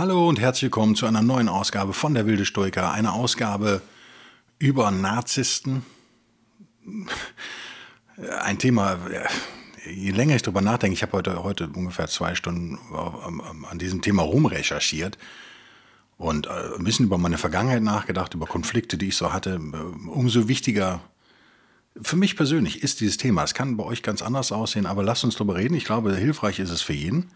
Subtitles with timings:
[0.00, 2.90] Hallo und herzlich willkommen zu einer neuen Ausgabe von der Wilde Stoiker.
[2.90, 3.82] Eine Ausgabe
[4.58, 5.84] über Narzissten.
[8.40, 8.96] Ein Thema,
[9.84, 12.78] je länger ich drüber nachdenke, ich habe heute, heute ungefähr zwei Stunden
[13.70, 15.18] an diesem Thema rumrecherchiert
[16.16, 19.60] und äh, ein bisschen über meine Vergangenheit nachgedacht, über Konflikte, die ich so hatte.
[20.06, 21.02] Umso wichtiger
[22.00, 23.44] für mich persönlich ist dieses Thema.
[23.44, 25.74] Es kann bei euch ganz anders aussehen, aber lasst uns darüber reden.
[25.74, 27.30] Ich glaube, hilfreich ist es für jeden.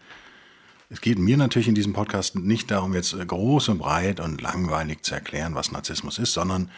[0.89, 5.01] Es geht mir natürlich in diesem Podcast nicht darum, jetzt groß und breit und langweilig
[5.01, 6.69] zu erklären, was Narzissmus ist, sondern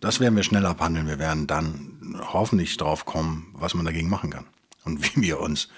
[0.00, 1.06] das werden wir schnell abhandeln.
[1.06, 4.46] Wir werden dann hoffentlich drauf kommen, was man dagegen machen kann
[4.84, 5.68] und wie wir uns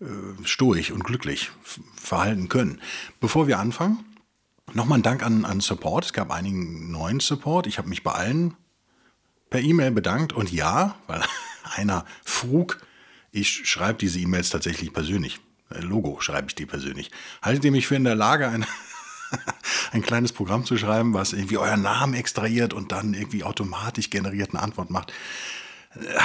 [0.00, 0.06] äh,
[0.44, 1.52] stoisch und glücklich
[1.94, 2.80] verhalten können.
[3.20, 4.04] Bevor wir anfangen,
[4.72, 6.06] nochmal ein Dank an, an Support.
[6.06, 7.68] Es gab einigen neuen Support.
[7.68, 8.54] Ich habe mich bei allen
[9.50, 11.22] per E-Mail bedankt und ja, weil
[11.76, 12.84] einer frug,
[13.30, 15.38] ich schreibe diese E-Mails tatsächlich persönlich.
[15.70, 17.10] Äh, Logo schreibe ich die persönlich.
[17.42, 18.66] Haltet ihr mich für in der Lage, ein,
[19.92, 24.50] ein kleines Programm zu schreiben, was irgendwie euren Namen extrahiert und dann irgendwie automatisch generiert
[24.50, 25.12] eine Antwort macht?
[25.94, 26.18] Äh,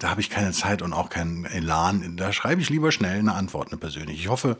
[0.00, 2.16] da habe ich keine Zeit und auch keinen Elan.
[2.16, 4.20] Da schreibe ich lieber schnell eine Antwort, eine persönliche.
[4.20, 4.56] Ich hoffe,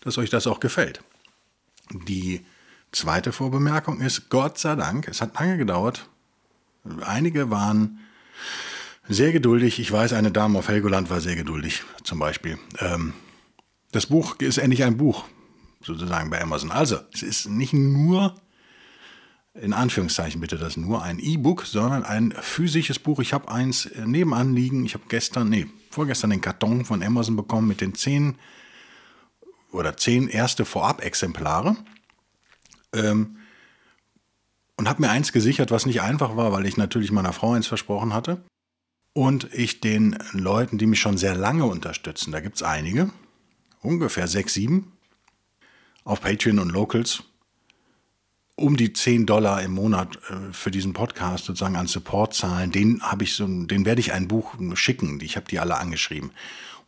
[0.00, 1.02] dass euch das auch gefällt.
[1.90, 2.44] Die
[2.92, 6.08] zweite Vorbemerkung ist, Gott sei Dank, es hat lange gedauert.
[7.04, 8.00] Einige waren
[9.08, 9.78] sehr geduldig.
[9.78, 12.58] Ich weiß, eine Dame auf Helgoland war sehr geduldig, zum Beispiel.
[12.78, 13.12] Ähm,
[13.92, 15.24] das Buch ist endlich ein Buch,
[15.82, 16.70] sozusagen bei Amazon.
[16.70, 18.34] Also, es ist nicht nur,
[19.54, 23.20] in Anführungszeichen bitte das, nur ein E-Book, sondern ein physisches Buch.
[23.20, 24.84] Ich habe eins äh, nebenan liegen.
[24.84, 28.36] Ich habe gestern, nee, vorgestern den Karton von Amazon bekommen mit den zehn
[29.72, 31.76] oder zehn erste Vorab-Exemplare.
[32.92, 33.38] Ähm,
[34.76, 37.66] und habe mir eins gesichert, was nicht einfach war, weil ich natürlich meiner Frau eins
[37.66, 38.42] versprochen hatte.
[39.14, 43.10] Und ich den Leuten, die mich schon sehr lange unterstützen, da gibt es einige,
[43.86, 44.92] ungefähr sechs, sieben,
[46.04, 47.22] auf Patreon und Locals,
[48.56, 53.02] um die 10 Dollar im Monat äh, für diesen Podcast sozusagen an Support zahlen, den
[53.02, 55.20] habe ich so, den werde ich ein Buch schicken.
[55.20, 56.30] Ich habe die alle angeschrieben.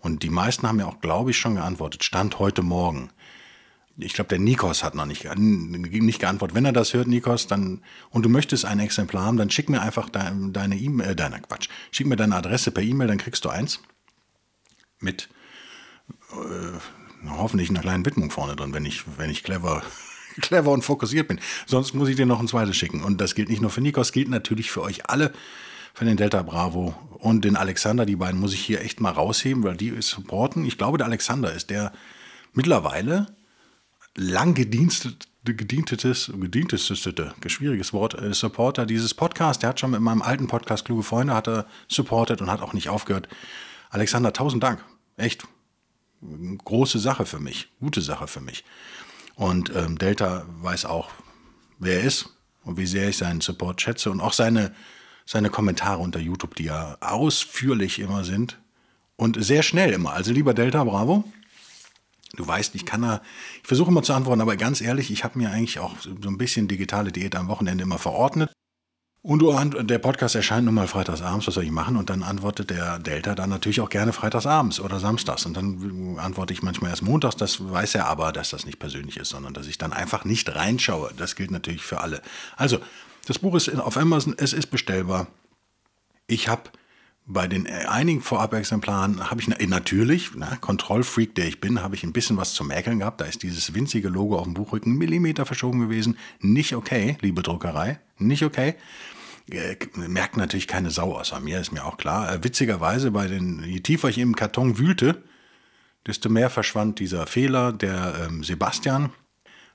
[0.01, 2.05] Und die meisten haben ja auch, glaube ich, schon geantwortet.
[2.05, 3.11] Stand heute Morgen.
[3.99, 6.55] Ich glaube, der Nikos hat noch nicht, nicht geantwortet.
[6.55, 9.83] Wenn er das hört, Nikos, dann, und du möchtest ein Exemplar haben, dann schick mir
[9.83, 13.49] einfach deine E-Mail, äh, deine Quatsch, schick mir deine Adresse per E-Mail, dann kriegst du
[13.49, 13.81] eins.
[15.01, 15.29] Mit
[16.33, 19.83] äh, hoffentlich einer kleinen Widmung vorne drin, wenn ich, wenn ich clever,
[20.41, 21.41] clever und fokussiert bin.
[21.67, 23.03] Sonst muss ich dir noch ein zweites schicken.
[23.03, 25.33] Und das gilt nicht nur für Nikos, gilt natürlich für euch alle,
[25.95, 28.07] für den Delta Bravo und den Alexander.
[28.07, 30.65] Die beiden muss ich hier echt mal rausheben, weil die supporten.
[30.65, 31.93] Ich glaube, der Alexander ist der
[32.53, 33.35] mittlerweile
[34.15, 39.63] lang gedienstete gedientetes, gedienteste, schwieriges Wort, äh, Supporter dieses Podcast.
[39.63, 42.75] Der hat schon mit meinem alten Podcast Kluge Freunde hat er supportet und hat auch
[42.75, 43.29] nicht aufgehört.
[43.91, 44.85] Alexander, tausend Dank.
[45.17, 45.47] Echt
[46.65, 48.65] große Sache für mich, gute Sache für mich.
[49.35, 51.11] Und ähm, Delta weiß auch,
[51.79, 52.31] wer er ist
[52.65, 54.75] und wie sehr ich seinen Support schätze und auch seine,
[55.25, 58.59] seine Kommentare unter YouTube, die ja ausführlich immer sind
[59.17, 60.13] und sehr schnell immer.
[60.13, 61.25] Also lieber Delta, bravo.
[62.35, 63.23] Du weißt, ich kann da,
[63.63, 66.39] ich versuche immer zu antworten, aber ganz ehrlich, ich habe mir eigentlich auch so ein
[66.39, 68.53] bisschen digitale Diät am Wochenende immer verordnet.
[69.21, 71.97] Und der Podcast erscheint nun mal freitagsabends, was soll ich machen?
[71.97, 75.45] Und dann antwortet der Delta dann natürlich auch gerne freitagsabends oder samstags.
[75.45, 77.37] Und dann antworte ich manchmal erst montags.
[77.37, 80.55] Das weiß er aber, dass das nicht persönlich ist, sondern dass ich dann einfach nicht
[80.55, 81.11] reinschaue.
[81.17, 82.23] Das gilt natürlich für alle.
[82.57, 82.79] Also,
[83.27, 85.27] das Buch ist auf Amazon, es ist bestellbar.
[86.27, 86.71] Ich habe
[87.29, 92.03] bei den äh, einigen Vorab-Exemplaren habe ich natürlich, na, Kontrollfreak, der ich bin, habe ich
[92.03, 93.21] ein bisschen was zu mäkeln gehabt.
[93.21, 96.17] Da ist dieses winzige Logo auf dem Buchrücken Millimeter verschoben gewesen.
[96.41, 98.77] Nicht okay, liebe Druckerei, nicht okay.
[99.51, 102.33] Äh, merkt natürlich keine Sau außer mir, ist mir auch klar.
[102.33, 105.23] Äh, witzigerweise, bei den, je tiefer ich im Karton wühlte,
[106.07, 107.73] desto mehr verschwand dieser Fehler.
[107.75, 109.11] Der ähm, Sebastian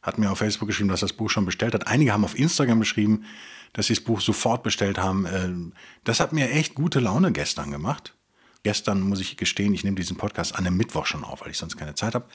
[0.03, 1.87] hat mir auf Facebook geschrieben, dass das Buch schon bestellt hat.
[1.87, 3.23] Einige haben auf Instagram geschrieben,
[3.71, 5.25] dass sie das Buch sofort bestellt haben.
[5.25, 5.73] Ähm,
[6.03, 8.13] das hat mir echt gute Laune gestern gemacht.
[8.61, 11.57] Gestern muss ich gestehen, ich nehme diesen Podcast an einem Mittwoch schon auf, weil ich
[11.57, 12.25] sonst keine Zeit habe.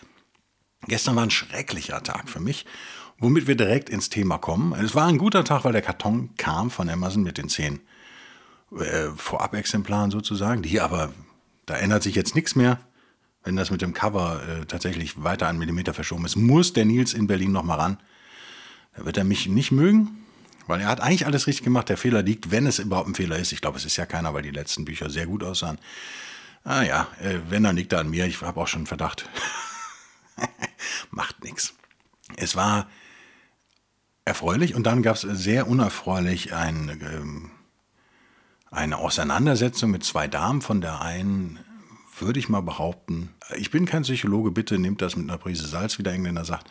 [0.87, 2.67] Gestern war ein schrecklicher Tag für mich,
[3.19, 4.73] womit wir direkt ins Thema kommen.
[4.73, 7.81] Es war ein guter Tag, weil der Karton kam von Amazon mit den zehn
[8.77, 11.13] äh, Vorab-Exemplaren sozusagen, die aber,
[11.67, 12.79] da ändert sich jetzt nichts mehr.
[13.45, 17.15] Wenn das mit dem Cover äh, tatsächlich weiter einen Millimeter verschoben ist, muss der Nils
[17.15, 17.99] in Berlin nochmal ran.
[18.97, 20.25] Da wird er mich nicht mögen,
[20.67, 21.89] weil er hat eigentlich alles richtig gemacht.
[21.89, 23.53] Der Fehler liegt, wenn es überhaupt ein Fehler ist.
[23.53, 25.79] Ich glaube, es ist ja keiner, weil die letzten Bücher sehr gut aussahen.
[26.65, 28.27] Ah ja, äh, wenn, dann liegt er an mir.
[28.27, 29.29] Ich habe auch schon einen Verdacht.
[31.11, 31.75] Macht nichts.
[32.37, 32.89] Es war
[34.25, 37.51] erfreulich und dann gab es sehr unerfreulich ein, ähm,
[38.71, 40.61] eine Auseinandersetzung mit zwei Damen.
[40.61, 41.59] Von der einen
[42.21, 45.99] würde ich mal behaupten, ich bin kein Psychologe, bitte nehmt das mit einer Prise Salz,
[45.99, 46.69] wie der Engländer sagt,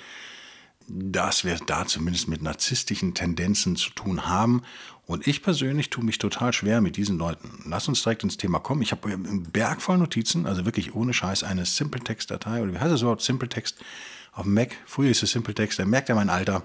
[0.88, 4.62] dass wir da zumindest mit narzisstischen Tendenzen zu tun haben.
[5.06, 7.64] Und ich persönlich tue mich total schwer mit diesen Leuten.
[7.66, 8.82] Lass uns direkt ins Thema kommen.
[8.82, 12.92] Ich habe einen Berg voll Notizen, also wirklich ohne Scheiß eine Simple-Text-Datei, oder wie heißt
[12.92, 13.22] das überhaupt?
[13.22, 13.78] Simple-Text
[14.34, 14.76] auf dem Mac.
[14.86, 16.64] Früher ist es Simple-Text, da merkt er mein Alter.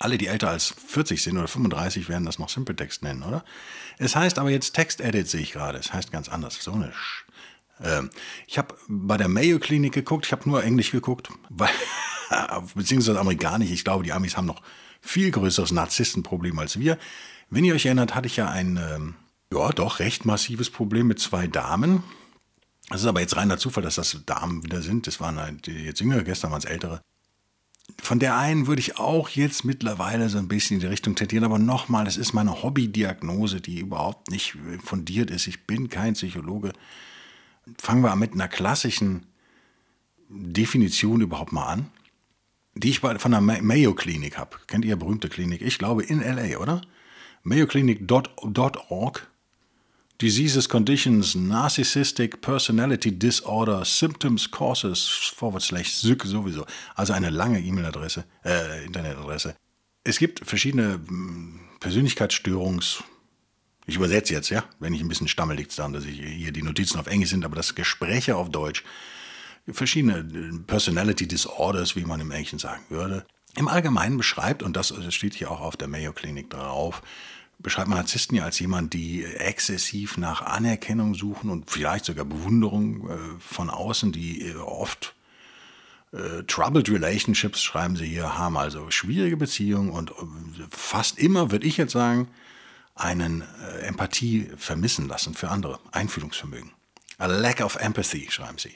[0.00, 3.44] Alle, die älter als 40 sind oder 35, werden das noch Simple-Text nennen, oder?
[3.98, 5.78] Es heißt aber jetzt Text-Edit, sehe ich gerade.
[5.78, 6.56] Es heißt ganz anders.
[6.60, 7.24] So eine Sch
[8.46, 11.70] ich habe bei der Mayo Klinik geguckt, ich habe nur Englisch geguckt, weil,
[12.74, 13.70] beziehungsweise Amerikanisch.
[13.70, 14.62] Ich glaube, die Amis haben noch
[15.00, 16.98] viel größeres Narzisstenproblem als wir.
[17.50, 19.14] Wenn ihr euch erinnert, hatte ich ja ein, ähm,
[19.52, 22.02] ja, doch recht massives Problem mit zwei Damen.
[22.88, 25.06] Das ist aber jetzt reiner Zufall, dass das Damen wieder sind.
[25.06, 27.00] Das waren halt jetzt jüngere, gestern waren es ältere.
[28.02, 31.44] Von der einen würde ich auch jetzt mittlerweile so ein bisschen in die Richtung tendieren,
[31.44, 35.46] aber nochmal, das ist meine Hobbydiagnose, die überhaupt nicht fundiert ist.
[35.46, 36.72] Ich bin kein Psychologe
[37.78, 39.26] fangen wir mit einer klassischen
[40.28, 41.90] Definition überhaupt mal an,
[42.74, 44.56] die ich von der Mayo Klinik habe.
[44.66, 45.62] Kennt ihr berühmte Klinik?
[45.62, 46.82] Ich glaube in LA, oder?
[47.44, 49.28] mayoclinic.org
[50.20, 55.06] Diseases, Conditions, Narcissistic Personality Disorder, Symptoms, Causes,
[55.36, 56.64] forward slash SYK sowieso.
[56.94, 59.56] Also eine lange E-Mail-Adresse, äh, Internetadresse.
[60.04, 63.02] Es gibt verschiedene hm, Persönlichkeitsstörungs-
[63.86, 66.52] ich übersetze jetzt, ja, wenn ich ein bisschen stammel, liegt es daran, dass ich hier
[66.52, 68.84] die Notizen auf Englisch sind, aber das Gespräche auf Deutsch,
[69.68, 73.26] verschiedene äh, Personality Disorders, wie man im Englischen sagen würde,
[73.56, 77.02] im Allgemeinen beschreibt, und das steht hier auch auf der Mayo Klinik drauf,
[77.58, 83.08] beschreibt man Narzissten ja als jemand, die exzessiv nach Anerkennung suchen und vielleicht sogar Bewunderung
[83.08, 85.14] äh, von außen, die äh, oft
[86.12, 90.14] äh, troubled relationships, schreiben sie hier, haben also schwierige Beziehungen und äh,
[90.70, 92.28] fast immer, würde ich jetzt sagen,
[92.94, 96.72] einen äh, Empathie vermissen lassen für andere, Einfühlungsvermögen.
[97.18, 98.74] A lack of empathy, schreiben sie.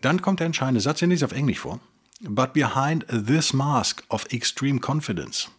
[0.00, 1.80] Dann kommt der entscheidende Satz, den lese auf Englisch vor.
[2.20, 5.50] But behind this mask of extreme confidence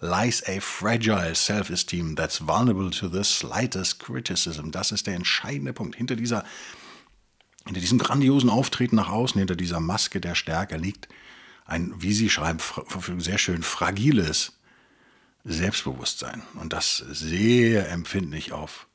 [0.00, 4.70] lies a fragile self-esteem that's vulnerable to the slightest criticism.
[4.70, 5.96] Das ist der entscheidende Punkt.
[5.96, 6.44] Hinter, dieser,
[7.64, 11.08] hinter diesem grandiosen Auftreten nach außen, hinter dieser Maske der Stärke liegt
[11.64, 12.58] ein, wie Sie schreiben,
[13.18, 14.52] sehr schön fragiles
[15.44, 18.86] Selbstbewusstsein und das sehr empfindlich auf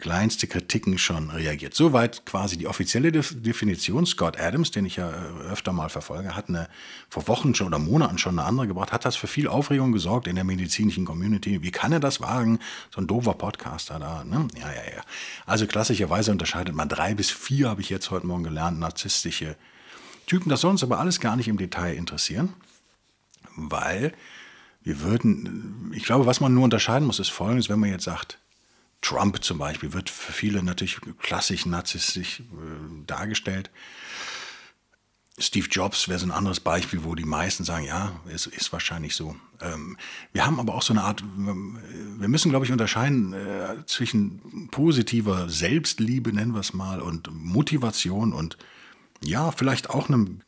[0.00, 1.74] kleinste Kritiken schon reagiert.
[1.74, 4.06] Soweit quasi die offizielle Definition.
[4.06, 6.68] Scott Adams, den ich ja äh, öfter mal verfolge, hat eine,
[7.08, 10.26] vor Wochen schon oder Monaten schon eine andere gebracht, hat das für viel Aufregung gesorgt
[10.26, 11.62] in der medizinischen Community.
[11.62, 12.58] Wie kann er das wagen?
[12.92, 14.24] So ein doofer Podcaster da.
[14.24, 14.48] Ne?
[14.58, 15.02] Ja, ja, ja.
[15.46, 19.56] Also klassischerweise unterscheidet man drei bis vier, habe ich jetzt heute Morgen gelernt, narzisstische
[20.26, 20.48] Typen.
[20.48, 22.54] Das soll uns aber alles gar nicht im Detail interessieren,
[23.54, 24.14] weil
[24.82, 28.38] wir würden, ich glaube, was man nur unterscheiden muss, ist folgendes, wenn man jetzt sagt,
[29.02, 33.70] Trump zum Beispiel wird für viele natürlich klassisch narzisstisch äh, dargestellt.
[35.38, 39.16] Steve Jobs wäre so ein anderes Beispiel, wo die meisten sagen, ja, es ist wahrscheinlich
[39.16, 39.36] so.
[39.62, 39.96] Ähm,
[40.32, 45.48] wir haben aber auch so eine Art, wir müssen, glaube ich, unterscheiden äh, zwischen positiver
[45.48, 48.58] Selbstliebe, nennen wir es mal, und Motivation und
[49.22, 50.42] ja, vielleicht auch einem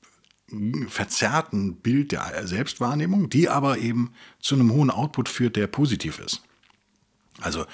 [0.88, 6.42] verzerrten Bild der Selbstwahrnehmung, die aber eben zu einem hohen Output führt, der positiv ist.
[7.40, 7.64] Also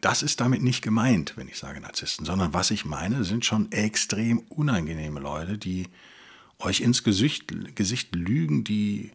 [0.00, 3.72] das ist damit nicht gemeint, wenn ich sage Narzissten, sondern was ich meine, sind schon
[3.72, 5.88] extrem unangenehme Leute, die
[6.58, 9.12] euch ins Gesicht, Gesicht lügen, die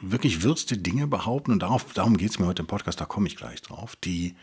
[0.00, 3.28] wirklich würzte Dinge behaupten und darauf, darum geht es mir heute im Podcast, da komme
[3.28, 4.34] ich gleich drauf, die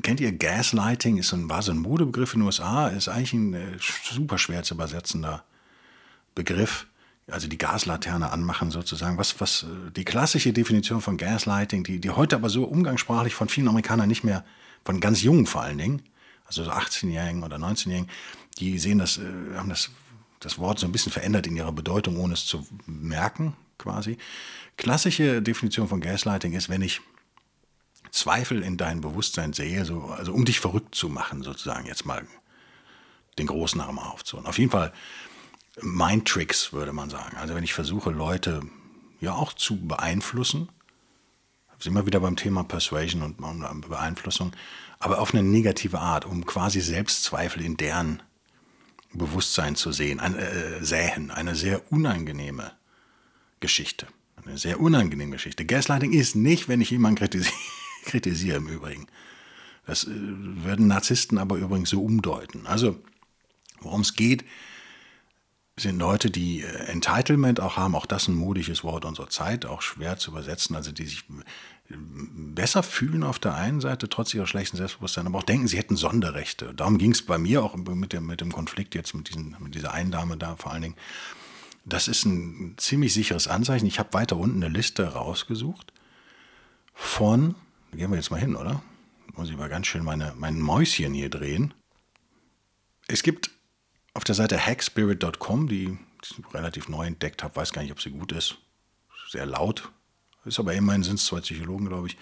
[0.00, 1.18] Kennt ihr Gaslighting?
[1.18, 4.62] Ist ein, war so ein Modebegriff in den USA, ist eigentlich ein äh, super schwer
[4.62, 5.44] zu übersetzender
[6.36, 6.86] Begriff,
[7.28, 12.10] also die Gaslaterne anmachen sozusagen, was, was äh, die klassische Definition von Gaslighting, die, die
[12.10, 14.44] heute aber so umgangssprachlich von vielen Amerikanern nicht mehr,
[14.84, 16.02] von ganz jungen vor allen Dingen,
[16.44, 18.08] also so 18-Jährigen oder 19-Jährigen,
[18.58, 19.22] die sehen das, äh,
[19.56, 19.90] haben das,
[20.38, 24.18] das Wort so ein bisschen verändert in ihrer Bedeutung, ohne es zu merken, quasi.
[24.76, 27.00] Klassische Definition von Gaslighting ist, wenn ich
[28.12, 32.24] Zweifel in dein Bewusstsein sehe, so, also um dich verrückt zu machen, sozusagen, jetzt mal
[33.38, 34.46] den großen Arm aufzuholen.
[34.46, 34.92] Auf jeden Fall
[35.82, 37.36] Mind-Tricks, würde man sagen.
[37.36, 38.62] Also wenn ich versuche, Leute
[39.20, 40.68] ja auch zu beeinflussen,
[41.78, 44.52] sind wir wieder beim Thema Persuasion und Beeinflussung,
[44.98, 48.22] aber auf eine negative Art, um quasi Selbstzweifel in deren
[49.12, 51.30] Bewusstsein zu sehen, ein, äh, säen.
[51.30, 52.72] Eine sehr unangenehme
[53.60, 54.06] Geschichte.
[54.44, 55.64] Eine sehr unangenehme Geschichte.
[55.64, 57.54] Gaslighting ist nicht, wenn ich jemanden kritisiere,
[58.04, 59.06] kritisiere im Übrigen.
[59.86, 62.66] Das äh, würden Narzissten aber übrigens so umdeuten.
[62.66, 62.98] Also,
[63.80, 64.44] worum es geht,
[65.78, 69.82] sind Leute, die äh, Entitlement auch haben, auch das ein modisches Wort unserer Zeit, auch
[69.82, 71.24] schwer zu übersetzen, also die sich
[71.90, 75.76] äh, besser fühlen auf der einen Seite, trotz ihrer schlechten Selbstbewusstsein, aber auch denken, sie
[75.76, 76.72] hätten Sonderrechte.
[76.72, 79.74] Darum ging es bei mir auch mit dem, mit dem Konflikt jetzt mit, diesen, mit
[79.74, 80.96] dieser einen Dame da vor allen Dingen.
[81.84, 83.86] Das ist ein ziemlich sicheres Anzeichen.
[83.86, 85.92] Ich habe weiter unten eine Liste rausgesucht
[86.94, 87.54] von,
[87.92, 88.82] gehen wir jetzt mal hin, oder?
[89.34, 91.74] Muss ich mal ganz schön meine, mein Mäuschen hier drehen.
[93.06, 93.50] Es gibt
[94.16, 98.10] auf der Seite hackspirit.com, die ich relativ neu entdeckt habe, weiß gar nicht, ob sie
[98.10, 98.56] gut ist.
[99.30, 99.90] Sehr laut.
[100.44, 102.16] Ist aber immerhin sind es zwei Psychologen, glaube ich.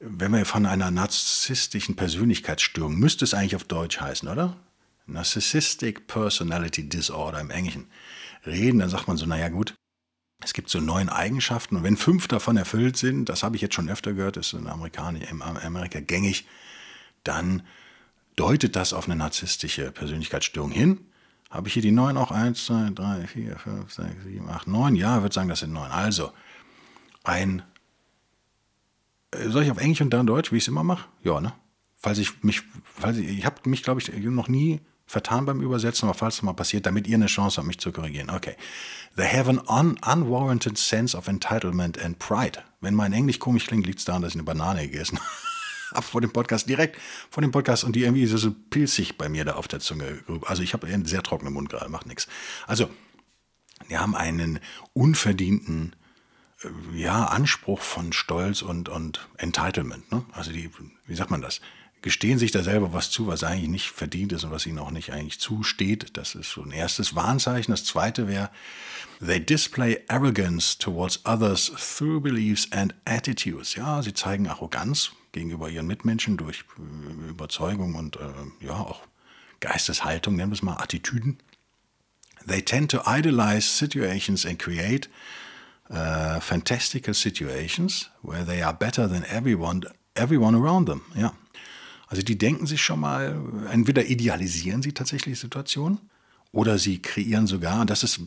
[0.00, 4.56] Wenn wir von einer narzisstischen Persönlichkeitsstörung, müsste es eigentlich auf Deutsch heißen, oder?
[5.06, 7.90] Narcissistic Personality Disorder im Englischen
[8.46, 9.74] reden, dann sagt man so, naja gut,
[10.44, 13.74] es gibt so neun Eigenschaften und wenn fünf davon erfüllt sind, das habe ich jetzt
[13.74, 16.46] schon öfter gehört, ist in Amerika, in Amerika gängig,
[17.24, 17.62] dann
[18.38, 21.00] deutet das auf eine narzisstische Persönlichkeitsstörung hin.
[21.50, 22.30] Habe ich hier die neun auch?
[22.30, 24.94] Eins, zwei, drei, vier, fünf, sechs, sieben, acht, neun?
[24.94, 25.90] Ja, würde sagen, das sind neun.
[25.90, 26.32] Also,
[27.24, 27.62] ein.
[29.32, 31.08] Äh, soll ich auf Englisch und dann Deutsch, wie ich es immer mache?
[31.24, 31.52] Ja, ne?
[31.96, 36.08] Falls ich mich, falls ich, ich habe mich, glaube ich, noch nie vertan beim Übersetzen,
[36.08, 38.30] aber falls es mal passiert, damit ihr eine Chance habt, mich zu korrigieren.
[38.30, 38.54] Okay.
[39.16, 42.62] They have an un unwarranted sense of entitlement and pride.
[42.80, 45.47] Wenn mein Englisch komisch klingt, liegt es daran, dass ich eine Banane gegessen habe
[45.92, 46.98] ab vor dem Podcast, direkt
[47.30, 50.22] vor dem Podcast und die irgendwie so, so pilzig bei mir da auf der Zunge.
[50.46, 52.28] Also ich habe einen sehr trockenen Mund gerade, macht nichts.
[52.66, 52.90] Also,
[53.86, 54.60] wir haben einen
[54.92, 55.94] unverdienten
[56.62, 60.10] äh, ja, Anspruch von Stolz und, und Entitlement.
[60.10, 60.24] Ne?
[60.32, 60.70] Also die,
[61.06, 61.60] wie sagt man das?
[62.00, 64.92] Gestehen sich da selber was zu, was eigentlich nicht verdient ist und was ihnen auch
[64.92, 66.16] nicht eigentlich zusteht.
[66.16, 67.72] Das ist so ein erstes Warnzeichen.
[67.72, 68.50] Das zweite wäre,
[69.24, 73.74] they display arrogance towards others through beliefs and attitudes.
[73.74, 79.02] Ja, sie zeigen Arroganz gegenüber ihren Mitmenschen durch äh, Überzeugung und äh, ja auch
[79.60, 81.38] Geisteshaltung, nennen wir es mal Attitüden.
[82.46, 85.08] They tend to idolize situations and create
[85.90, 89.82] uh, fantastical situations where they are better than everyone,
[90.14, 91.02] everyone around them.
[91.14, 91.34] Ja.
[92.06, 93.36] Also die denken sich schon mal,
[93.70, 95.98] entweder idealisieren sie tatsächlich Situationen
[96.52, 98.20] oder sie kreieren sogar, das ist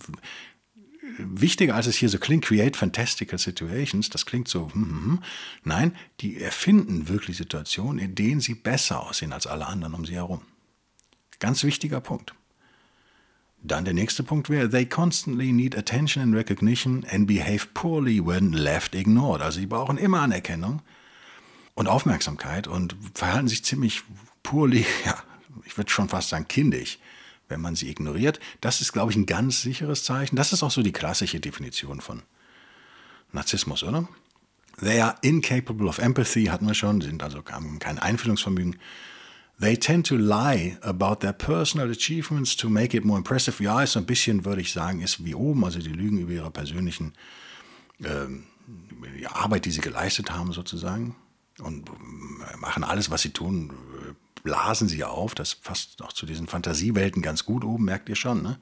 [1.17, 5.23] wichtiger als es hier so klingt, create fantastical situations, das klingt so, hm, hm, hm.
[5.63, 10.15] nein, die erfinden wirklich Situationen, in denen sie besser aussehen als alle anderen um sie
[10.15, 10.41] herum.
[11.39, 12.33] Ganz wichtiger Punkt.
[13.63, 18.53] Dann der nächste Punkt wäre, they constantly need attention and recognition and behave poorly when
[18.53, 19.41] left ignored.
[19.41, 20.81] Also sie brauchen immer Anerkennung
[21.75, 24.01] und Aufmerksamkeit und verhalten sich ziemlich
[24.41, 25.15] poorly, ja,
[25.65, 26.97] ich würde schon fast sagen kindisch,
[27.51, 28.39] wenn man sie ignoriert.
[28.62, 30.36] Das ist, glaube ich, ein ganz sicheres Zeichen.
[30.36, 32.24] Das ist auch so die klassische Definition von
[33.31, 34.08] Narzissmus, oder?
[34.79, 38.77] They are incapable of empathy, hatten wir schon, sind also kein Einfühlungsvermögen.
[39.60, 43.63] They tend to lie about their personal achievements to make it more impressive.
[43.63, 46.31] Ja, ist so ein bisschen, würde ich sagen, ist wie oben, also die lügen über
[46.31, 47.13] ihre persönlichen
[48.03, 48.46] ähm,
[49.17, 51.15] die Arbeit, die sie geleistet haben, sozusagen.
[51.60, 53.72] Und äh, machen alles, was sie tun,
[54.43, 55.36] blasen sie auf.
[55.36, 58.41] Das passt auch zu diesen Fantasiewelten ganz gut oben, merkt ihr schon.
[58.41, 58.60] Ne?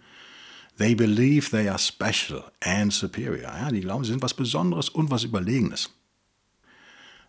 [0.78, 3.52] They believe they are special and superior.
[3.52, 5.90] Ja, die glauben, sie sind was Besonderes und was Überlegenes.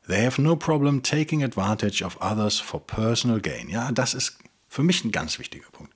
[0.06, 3.68] They have no problem taking advantage of others for personal gain.
[3.68, 4.38] Ja, das ist
[4.68, 5.92] für mich ein ganz wichtiger Punkt.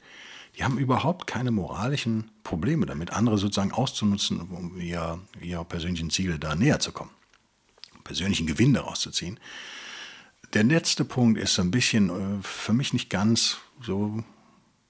[0.57, 6.39] Die haben überhaupt keine moralischen Probleme damit, andere sozusagen auszunutzen, um ihr, ihrer persönlichen Ziele
[6.39, 7.11] da näher zu kommen,
[8.05, 9.41] persönlichen Gewinn daraus zu ziehen.
[10.53, 14.23] Der letzte Punkt ist so ein bisschen äh, für mich nicht ganz so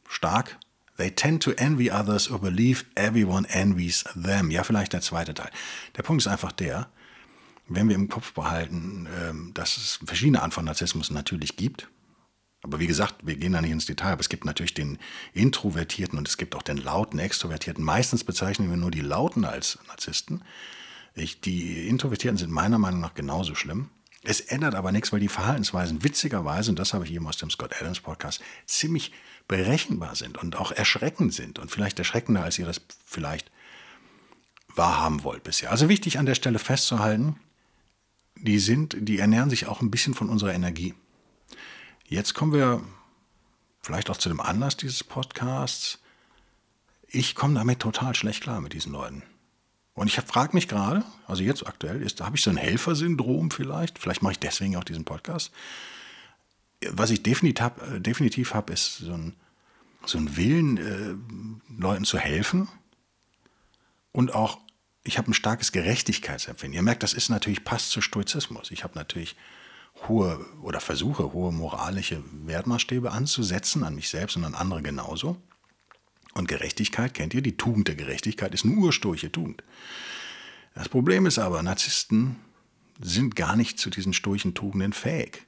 [0.08, 0.58] stark.
[0.96, 4.50] They tend to envy others or believe everyone envies them.
[4.50, 5.50] Ja, vielleicht der zweite Teil.
[5.96, 6.88] Der Punkt ist einfach der,
[7.68, 11.88] wenn wir im Kopf behalten, ähm, dass es verschiedene Arten von Narzissmus natürlich gibt.
[12.62, 14.98] Aber wie gesagt, wir gehen da nicht ins Detail, aber es gibt natürlich den
[15.34, 17.84] Introvertierten und es gibt auch den lauten Extrovertierten.
[17.84, 20.42] Meistens bezeichnen wir nur die Lauten als Narzissten.
[21.14, 23.90] Ich, die Introvertierten sind meiner Meinung nach genauso schlimm.
[24.26, 27.50] Es ändert aber nichts, weil die Verhaltensweisen witzigerweise, und das habe ich eben aus dem
[27.50, 29.12] Scott Adams Podcast, ziemlich
[29.46, 33.50] berechenbar sind und auch erschreckend sind und vielleicht erschreckender, als ihr das vielleicht
[34.74, 35.70] wahrhaben wollt bisher.
[35.70, 37.36] Also wichtig an der Stelle festzuhalten,
[38.36, 40.94] die sind, die ernähren sich auch ein bisschen von unserer Energie.
[42.06, 42.82] Jetzt kommen wir
[43.82, 45.98] vielleicht auch zu dem Anlass dieses Podcasts.
[47.08, 49.22] Ich komme damit total schlecht klar mit diesen Leuten.
[49.94, 53.98] Und ich frage mich gerade, also jetzt aktuell, ist, habe ich so ein Helfersyndrom vielleicht?
[53.98, 55.52] Vielleicht mache ich deswegen auch diesen Podcast.
[56.90, 59.36] Was ich definitiv habe, definitiv hab, ist so ein,
[60.04, 62.68] so ein Willen, äh, Leuten zu helfen.
[64.10, 64.58] Und auch,
[65.04, 66.74] ich habe ein starkes Gerechtigkeitsempfinden.
[66.74, 68.72] Ihr merkt, das ist natürlich, passt zu Stoizismus.
[68.72, 69.36] Ich habe natürlich
[70.08, 75.36] hohe oder versuche, hohe moralische Wertmaßstäbe anzusetzen an mich selbst und an andere genauso.
[76.34, 77.42] Und Gerechtigkeit, kennt ihr?
[77.42, 79.62] Die Tugend der Gerechtigkeit ist eine ursturche Tugend.
[80.74, 82.36] Das Problem ist aber, Narzissten
[83.00, 85.46] sind gar nicht zu diesen sturchen Tugenden fähig.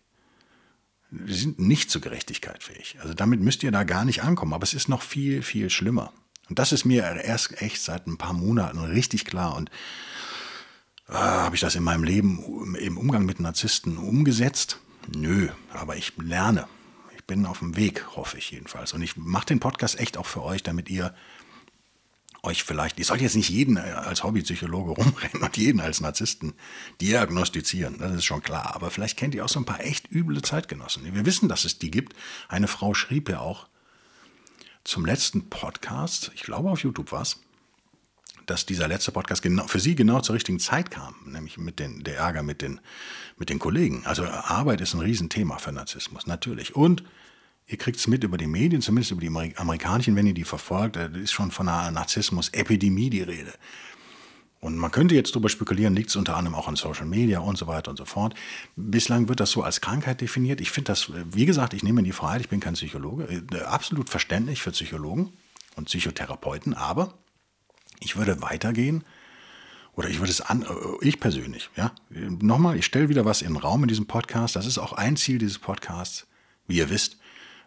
[1.10, 2.96] Sie sind nicht zur Gerechtigkeit fähig.
[3.00, 4.52] Also damit müsst ihr da gar nicht ankommen.
[4.52, 6.12] Aber es ist noch viel, viel schlimmer.
[6.48, 9.56] Und das ist mir erst echt seit ein paar Monaten richtig klar.
[9.56, 9.70] Und
[11.08, 14.78] äh, habe ich das in meinem Leben im Umgang mit Narzissten umgesetzt?
[15.14, 16.66] Nö, aber ich lerne
[17.26, 18.92] bin auf dem Weg, hoffe ich jedenfalls.
[18.92, 21.14] Und ich mache den Podcast echt auch für euch, damit ihr
[22.42, 26.54] euch vielleicht, ich sollte jetzt nicht jeden als Hobbypsychologe rumrennen und jeden als Narzissten
[27.00, 28.75] diagnostizieren, das ist schon klar.
[28.75, 31.12] Aber vielleicht kennt ihr auch so ein paar echt üble Zeitgenossen.
[31.12, 32.14] Wir wissen, dass es die gibt.
[32.49, 33.66] Eine Frau schrieb ja auch
[34.85, 37.40] zum letzten Podcast, ich glaube auf YouTube war es,
[38.46, 42.04] dass dieser letzte Podcast genau, für Sie genau zur richtigen Zeit kam, nämlich mit den,
[42.04, 42.80] der Ärger mit den,
[43.38, 44.02] mit den Kollegen.
[44.06, 46.74] Also Arbeit ist ein Riesenthema für Narzissmus, natürlich.
[46.74, 47.02] Und
[47.66, 50.96] ihr kriegt es mit über die Medien, zumindest über die amerikanischen, wenn ihr die verfolgt,
[50.96, 53.52] da ist schon von einer Narzissmus-Epidemie die Rede.
[54.60, 57.58] Und man könnte jetzt darüber spekulieren, liegt es unter anderem auch an Social Media und
[57.58, 58.34] so weiter und so fort.
[58.74, 60.60] Bislang wird das so als Krankheit definiert.
[60.60, 63.60] Ich finde das, wie gesagt, ich nehme in die Freiheit, ich bin kein Psychologe, äh,
[63.60, 65.32] absolut verständlich für Psychologen
[65.76, 67.14] und Psychotherapeuten, aber
[68.00, 69.04] ich würde weitergehen
[69.94, 70.66] oder ich würde es an, äh,
[71.00, 74.56] ich persönlich, ja, nochmal, ich stelle wieder was in den Raum in diesem Podcast.
[74.56, 76.26] Das ist auch ein Ziel dieses Podcasts,
[76.66, 77.18] wie ihr wisst,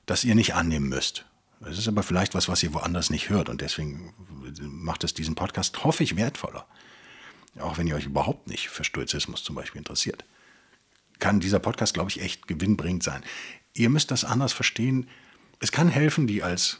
[0.05, 1.25] dass ihr nicht annehmen müsst.
[1.61, 4.13] Es ist aber vielleicht was, was ihr woanders nicht hört und deswegen
[4.61, 6.65] macht es diesen Podcast, hoffe ich, wertvoller.
[7.59, 10.23] Auch wenn ihr euch überhaupt nicht für Stoizismus zum Beispiel interessiert.
[11.19, 13.23] Kann dieser Podcast, glaube ich, echt gewinnbringend sein.
[13.73, 15.09] Ihr müsst das anders verstehen.
[15.59, 16.79] Es kann helfen, die als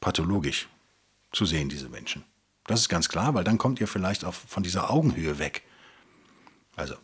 [0.00, 0.68] pathologisch
[1.38, 2.24] zu sehen, diese Menschen.
[2.66, 5.62] Das ist ganz klar, weil dann kommt ihr vielleicht auch von dieser Augenhöhe weg.
[6.76, 6.96] Also,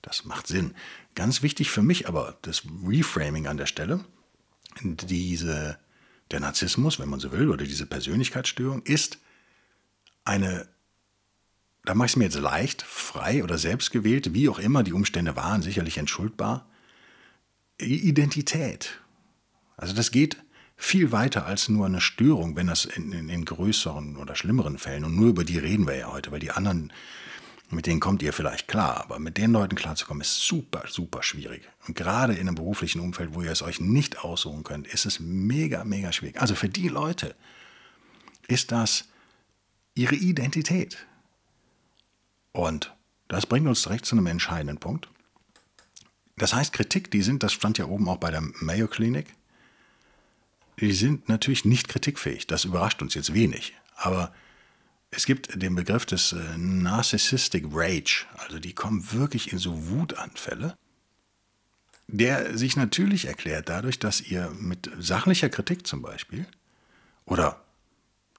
[0.00, 0.74] das macht Sinn.
[1.14, 4.04] Ganz wichtig für mich aber das Reframing an der Stelle.
[4.80, 5.78] Diese,
[6.30, 9.18] der Narzissmus, wenn man so will, oder diese Persönlichkeitsstörung ist
[10.24, 10.68] eine,
[11.84, 15.36] da mache ich es mir jetzt leicht, frei oder selbstgewählt, wie auch immer die Umstände
[15.36, 16.70] waren, sicherlich entschuldbar,
[17.78, 19.00] Identität.
[19.76, 20.36] Also das geht
[20.82, 25.04] viel weiter als nur eine Störung, wenn das in, in, in, größeren oder schlimmeren Fällen,
[25.04, 26.92] und nur über die reden wir ja heute, weil die anderen,
[27.70, 31.68] mit denen kommt ihr vielleicht klar, aber mit den Leuten klarzukommen, ist super, super schwierig.
[31.86, 35.20] Und gerade in einem beruflichen Umfeld, wo ihr es euch nicht aussuchen könnt, ist es
[35.20, 36.40] mega, mega schwierig.
[36.40, 37.36] Also für die Leute
[38.48, 39.04] ist das
[39.94, 41.06] ihre Identität.
[42.50, 42.92] Und
[43.28, 45.08] das bringt uns direkt zu einem entscheidenden Punkt.
[46.36, 49.32] Das heißt, Kritik, die sind, das stand ja oben auch bei der Mayo Klinik,
[50.80, 52.46] die sind natürlich nicht kritikfähig.
[52.46, 53.74] Das überrascht uns jetzt wenig.
[53.96, 54.32] Aber
[55.10, 60.76] es gibt den Begriff des äh, Narcissistic Rage, also die kommen wirklich in so Wutanfälle,
[62.08, 66.46] der sich natürlich erklärt dadurch, dass ihr mit sachlicher Kritik zum Beispiel
[67.26, 67.62] oder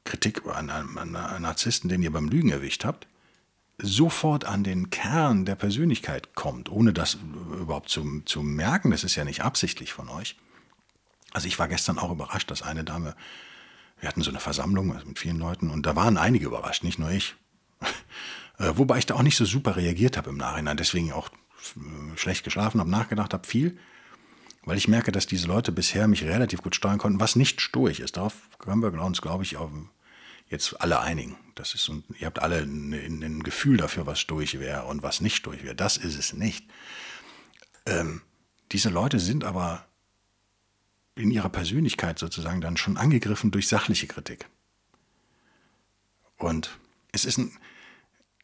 [0.04, 3.08] Kritik an einem, an einem Narzissten, den ihr beim Lügen erwischt habt,
[3.78, 7.18] sofort an den Kern der Persönlichkeit kommt, ohne das
[7.60, 8.92] überhaupt zu, zu merken.
[8.92, 10.36] Das ist ja nicht absichtlich von euch.
[11.34, 13.16] Also ich war gestern auch überrascht, dass eine Dame,
[14.00, 17.00] wir hatten so eine Versammlung also mit vielen Leuten und da waren einige überrascht, nicht
[17.00, 17.36] nur ich.
[18.60, 22.18] Äh, wobei ich da auch nicht so super reagiert habe im Nachhinein, deswegen auch äh,
[22.18, 23.80] schlecht geschlafen habe, nachgedacht habe, viel,
[24.64, 28.00] weil ich merke, dass diese Leute bisher mich relativ gut steuern konnten, was nicht stoisch
[28.00, 28.16] ist.
[28.16, 29.58] Darauf können wir uns, glaube ich,
[30.50, 31.36] jetzt alle einigen.
[31.56, 35.36] Das ist, ihr habt alle ein, ein Gefühl dafür, was stoisch wäre und was nicht
[35.36, 35.76] stoisch wäre.
[35.76, 36.70] Das ist es nicht.
[37.88, 38.22] Ähm,
[38.72, 39.86] diese Leute sind aber
[41.16, 44.48] in ihrer Persönlichkeit sozusagen dann schon angegriffen durch sachliche Kritik.
[46.38, 46.78] Und
[47.12, 47.52] es ist ein,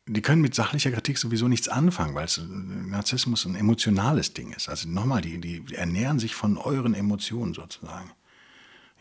[0.06, 4.70] die können mit sachlicher Kritik sowieso nichts anfangen, weil Narzissmus ein emotionales Ding ist.
[4.70, 8.12] Also nochmal, die, die ernähren sich von euren Emotionen sozusagen.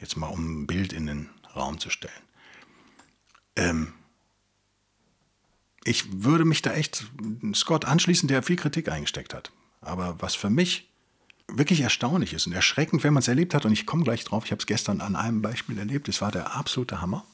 [0.00, 2.12] Jetzt mal, um ein Bild in den Raum zu stellen.
[3.56, 3.94] Ähm,
[5.84, 7.06] ich würde mich da echt
[7.54, 9.50] Scott anschließen, der viel Kritik eingesteckt hat.
[9.80, 10.90] Aber was für mich
[11.48, 13.64] wirklich erstaunlich ist und erschreckend, wenn man es erlebt hat.
[13.64, 16.08] Und ich komme gleich drauf, ich habe es gestern an einem Beispiel erlebt.
[16.08, 17.24] Es war der absolute Hammer.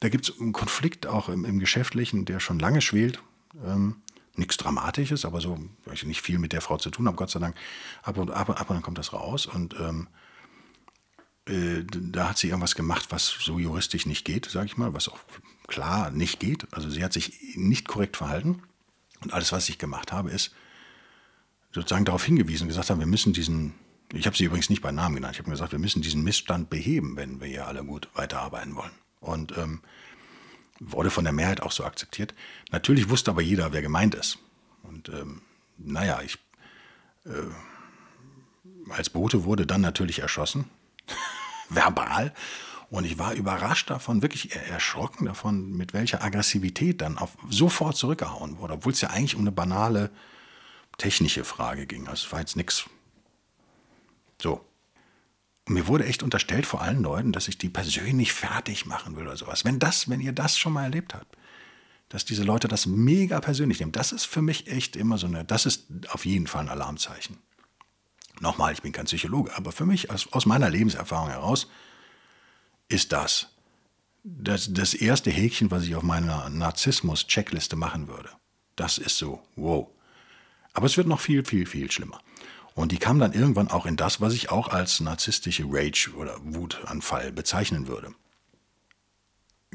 [0.00, 3.22] Da gibt es einen Konflikt auch im, im, Geschäftlichen, der schon lange schwelt.
[3.64, 3.96] Ähm,
[4.36, 7.30] Nichts Dramatisches, aber so, weil ich nicht viel mit der Frau zu tun habe, Gott
[7.30, 7.56] sei Dank.
[8.02, 9.46] Ab und ab, ab und dann kommt das raus.
[9.46, 10.08] Und ähm,
[11.46, 15.08] äh, da hat sie irgendwas gemacht, was so juristisch nicht geht, sage ich mal, was
[15.08, 15.20] auch
[15.68, 16.66] klar nicht geht.
[16.72, 18.60] Also sie hat sich nicht korrekt verhalten.
[19.20, 20.52] Und alles, was ich gemacht habe, ist
[21.74, 23.74] sozusagen darauf hingewiesen, gesagt haben, wir müssen diesen,
[24.12, 26.70] ich habe sie übrigens nicht bei Namen genannt, ich habe gesagt, wir müssen diesen Missstand
[26.70, 28.92] beheben, wenn wir hier alle gut weiterarbeiten wollen.
[29.20, 29.80] Und ähm,
[30.80, 32.34] wurde von der Mehrheit auch so akzeptiert.
[32.70, 34.38] Natürlich wusste aber jeder, wer gemeint ist.
[34.82, 35.42] Und ähm,
[35.78, 36.38] naja, ich
[37.26, 37.30] äh,
[38.90, 40.70] als Bote wurde dann natürlich erschossen,
[41.68, 42.32] verbal.
[42.90, 48.58] Und ich war überrascht davon, wirklich erschrocken davon, mit welcher Aggressivität dann auf, sofort zurückgehauen
[48.58, 50.10] wurde, obwohl es ja eigentlich um eine banale
[50.98, 52.08] technische Frage ging.
[52.08, 52.84] Also es war jetzt nichts.
[54.40, 54.64] So.
[55.66, 59.24] Und mir wurde echt unterstellt vor allen Leuten, dass ich die persönlich fertig machen will
[59.26, 59.64] oder sowas.
[59.64, 61.36] Wenn das, wenn ihr das schon mal erlebt habt,
[62.10, 65.44] dass diese Leute das mega persönlich nehmen, das ist für mich echt immer so eine,
[65.44, 67.38] das ist auf jeden Fall ein Alarmzeichen.
[68.40, 71.68] Nochmal, ich bin kein Psychologe, aber für mich aus, aus meiner Lebenserfahrung heraus
[72.88, 73.48] ist das,
[74.22, 78.30] das das erste Häkchen, was ich auf meiner Narzissmus-Checkliste machen würde.
[78.76, 79.88] Das ist so, wow.
[80.74, 82.20] Aber es wird noch viel, viel, viel schlimmer.
[82.74, 86.36] Und die kam dann irgendwann auch in das, was ich auch als narzisstische Rage oder
[86.42, 88.12] Wutanfall bezeichnen würde.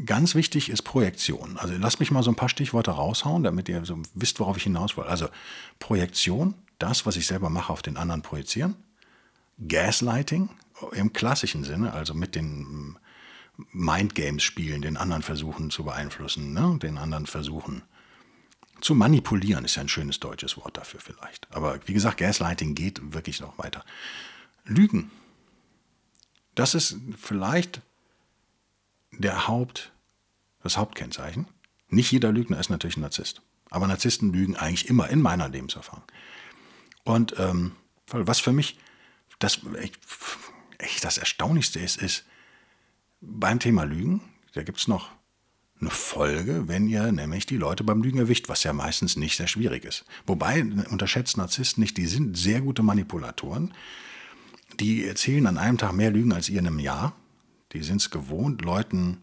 [0.06, 1.58] Ganz wichtig ist Projektion.
[1.58, 4.64] Also lasst mich mal so ein paar Stichworte raushauen, damit ihr so wisst, worauf ich
[4.64, 5.06] hinaus will.
[5.06, 5.30] Also
[5.80, 8.76] Projektion, das, was ich selber mache, auf den anderen projizieren.
[9.66, 10.50] Gaslighting
[10.94, 12.98] im klassischen Sinne, also mit den
[13.72, 16.78] Mindgames spielen, den anderen versuchen zu beeinflussen, ne?
[16.82, 17.84] den anderen versuchen
[18.82, 21.48] zu manipulieren, ist ja ein schönes deutsches Wort dafür vielleicht.
[21.52, 23.84] Aber wie gesagt, Gaslighting geht wirklich noch weiter.
[24.66, 25.12] Lügen.
[26.56, 27.82] Das ist vielleicht
[29.12, 29.92] der Haupt,
[30.62, 31.48] das Hauptkennzeichen.
[31.88, 33.42] Nicht jeder Lügner ist natürlich ein Narzisst.
[33.70, 36.04] Aber Narzissten lügen eigentlich immer in meiner Lebenserfahrung.
[37.04, 37.76] Und ähm,
[38.08, 38.78] was für mich
[39.40, 39.62] das,
[40.78, 42.26] echt, das Erstaunlichste ist, ist
[43.22, 44.22] beim Thema Lügen,
[44.54, 45.10] da gibt es noch
[45.82, 49.48] eine Folge, wenn ihr nämlich die Leute beim Lügen erwischt, was ja meistens nicht sehr
[49.48, 50.06] schwierig ist.
[50.28, 53.74] Wobei, unterschätzt Narzissten nicht, die sind sehr gute Manipulatoren.
[54.80, 57.16] Die erzählen an einem Tag mehr Lügen als ihr in einem Jahr.
[57.74, 59.18] Die sind es gewohnt, Leuten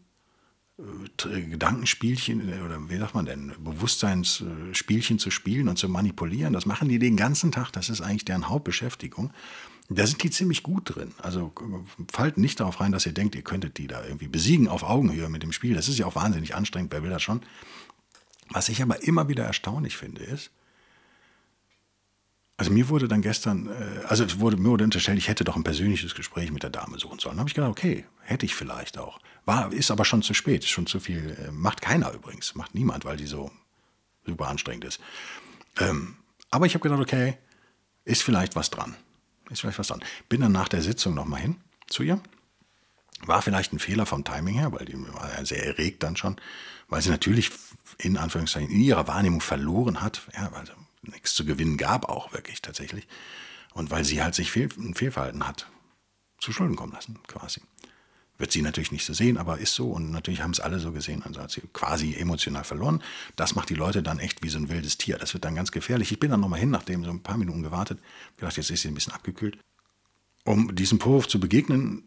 [0.79, 6.53] äh, Gedankenspielchen äh, oder wie sagt man denn, Bewusstseinsspielchen zu spielen und zu manipulieren.
[6.53, 7.71] Das machen die den ganzen Tag.
[7.73, 9.31] Das ist eigentlich deren Hauptbeschäftigung.
[9.88, 11.14] Da sind die ziemlich gut drin.
[11.18, 11.53] Also
[12.12, 15.29] fallt nicht darauf rein, dass ihr denkt, ihr könntet die da irgendwie besiegen auf Augenhöhe
[15.29, 15.75] mit dem Spiel.
[15.75, 17.42] Das ist ja auch wahnsinnig anstrengend, wer will das schon.
[18.51, 20.51] Was ich aber immer wieder erstaunlich finde, ist,
[22.57, 25.57] also mir wurde dann gestern, äh, also es wurde mir wurde unterstellt, ich hätte doch
[25.57, 27.37] ein persönliches Gespräch mit der Dame suchen sollen.
[27.37, 29.20] Da habe ich gedacht, okay, hätte ich vielleicht auch.
[29.44, 31.37] War, ist aber schon zu spät, ist schon zu viel.
[31.38, 33.51] Äh, macht keiner übrigens, macht niemand, weil die so
[34.25, 35.01] super anstrengend ist.
[35.79, 36.16] Ähm,
[36.51, 37.37] aber ich habe gedacht, okay,
[38.05, 38.96] ist vielleicht was dran.
[39.50, 40.04] Ist vielleicht was dran.
[40.28, 41.56] Bin dann nach der Sitzung nochmal hin
[41.88, 42.20] zu ihr.
[43.24, 46.37] War vielleicht ein Fehler vom Timing her, weil die war sehr erregt dann schon,
[46.88, 47.50] weil sie natürlich
[47.98, 50.22] in Anführungszeichen in ihrer Wahrnehmung verloren hat.
[50.35, 53.06] Ja, also nichts zu gewinnen gab auch wirklich tatsächlich.
[53.72, 55.70] Und weil sie halt sich fehl, ein Fehlverhalten hat
[56.38, 57.62] zu Schulden kommen lassen, quasi.
[58.38, 59.90] Wird sie natürlich nicht so sehen, aber ist so.
[59.90, 61.22] Und natürlich haben es alle so gesehen.
[61.22, 63.03] Also hat sie quasi emotional verloren.
[63.35, 65.16] Das macht die Leute dann echt wie so ein wildes Tier.
[65.16, 66.12] Das wird dann ganz gefährlich.
[66.12, 67.99] Ich bin dann nochmal hin, nachdem so ein paar Minuten gewartet.
[68.35, 69.59] Ich dachte, jetzt ist sie ein bisschen abgekühlt.
[70.44, 72.05] Um diesem Vorwurf zu begegnen,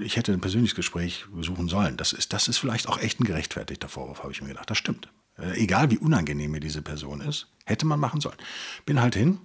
[0.00, 1.96] ich hätte ein persönliches Gespräch suchen sollen.
[1.96, 4.70] Das ist, das ist vielleicht auch echt ein gerechtfertigter Vorwurf, habe ich mir gedacht.
[4.70, 5.08] Das stimmt.
[5.36, 8.38] Äh, egal wie unangenehm mir diese Person ist, hätte man machen sollen.
[8.86, 9.40] Bin halt hin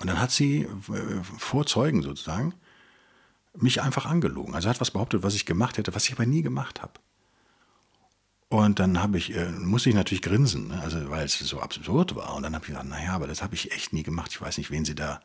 [0.00, 2.54] und dann hat sie äh, vor Zeugen sozusagen
[3.62, 4.54] mich einfach angelogen.
[4.54, 6.92] Also hat was behauptet, was ich gemacht hätte, was ich aber nie gemacht habe.
[8.48, 10.80] Und dann habe ich, äh, musste ich natürlich grinsen, ne?
[10.80, 12.34] also weil es so absurd war.
[12.34, 14.30] Und dann habe ich gesagt, naja, aber das habe ich echt nie gemacht.
[14.30, 15.20] Ich weiß nicht, wen sie da.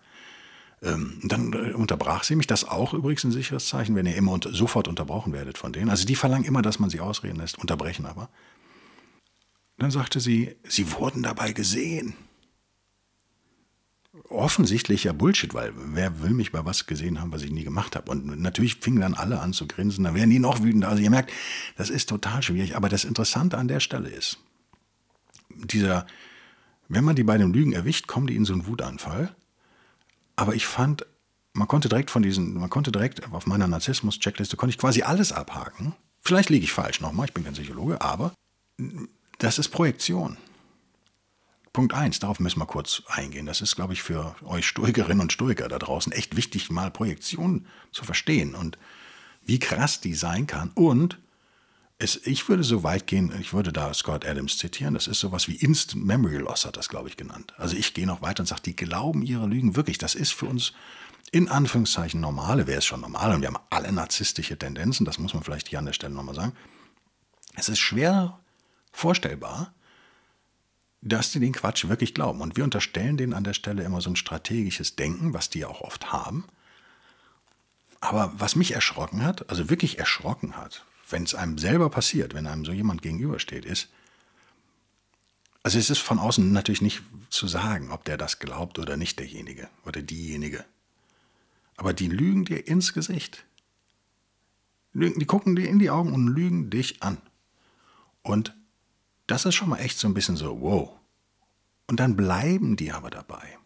[0.81, 2.47] Ähm, dann äh, unterbrach sie mich.
[2.47, 5.91] Das auch übrigens ein sicheres Zeichen, wenn ihr immer unter, sofort unterbrochen werdet von denen.
[5.91, 8.29] Also die verlangen immer, dass man sie ausreden lässt, unterbrechen aber.
[9.77, 12.15] Dann sagte sie, sie wurden dabei gesehen.
[14.31, 18.11] Offensichtlicher Bullshit, weil wer will mich bei was gesehen haben, was ich nie gemacht habe?
[18.11, 20.89] Und natürlich fingen dann alle an zu grinsen, dann werden die noch wütender.
[20.89, 21.31] Also ihr merkt,
[21.77, 22.75] das ist total schwierig.
[22.75, 24.37] Aber das Interessante an der Stelle ist,
[25.49, 26.07] dieser,
[26.87, 29.35] wenn man die bei dem Lügen erwischt, kommen die in so einen Wutanfall.
[30.35, 31.05] Aber ich fand,
[31.53, 35.31] man konnte direkt von diesen, man konnte direkt auf meiner Narzissmus-Checkliste, konnte ich quasi alles
[35.31, 35.93] abhaken.
[36.21, 38.33] Vielleicht liege ich falsch nochmal, ich bin kein Psychologe, aber
[39.39, 40.37] das ist Projektion.
[41.73, 43.45] Punkt 1, darauf müssen wir kurz eingehen.
[43.45, 47.65] Das ist, glaube ich, für euch Stoikerinnen und Stoiker da draußen echt wichtig, mal Projektion
[47.91, 48.77] zu verstehen und
[49.43, 50.71] wie krass die sein kann.
[50.75, 51.19] Und
[51.97, 55.47] es, ich würde so weit gehen, ich würde da Scott Adams zitieren, das ist sowas
[55.47, 57.53] wie Instant Memory Loss, hat das, glaube ich, genannt.
[57.57, 59.97] Also ich gehe noch weiter und sage, die glauben ihre Lügen wirklich.
[59.97, 60.73] Das ist für uns
[61.31, 65.33] in Anführungszeichen normale, wer ist schon normal und wir haben alle narzisstische Tendenzen, das muss
[65.33, 66.53] man vielleicht hier an der Stelle nochmal sagen.
[67.55, 68.39] Es ist schwer
[68.91, 69.73] vorstellbar,
[71.01, 72.41] dass die den Quatsch wirklich glauben.
[72.41, 75.67] Und wir unterstellen denen an der Stelle immer so ein strategisches Denken, was die ja
[75.67, 76.45] auch oft haben.
[77.99, 82.47] Aber was mich erschrocken hat, also wirklich erschrocken hat, wenn es einem selber passiert, wenn
[82.47, 83.89] einem so jemand gegenübersteht, ist,
[85.63, 89.19] also es ist von außen natürlich nicht zu sagen, ob der das glaubt oder nicht,
[89.19, 90.65] derjenige oder diejenige.
[91.77, 93.45] Aber die lügen dir ins Gesicht.
[94.93, 97.17] Die gucken dir in die Augen und lügen dich an.
[98.23, 98.55] Und
[99.31, 100.89] das ist schon mal echt so ein bisschen so, wow.
[101.87, 103.57] Und dann bleiben die aber dabei.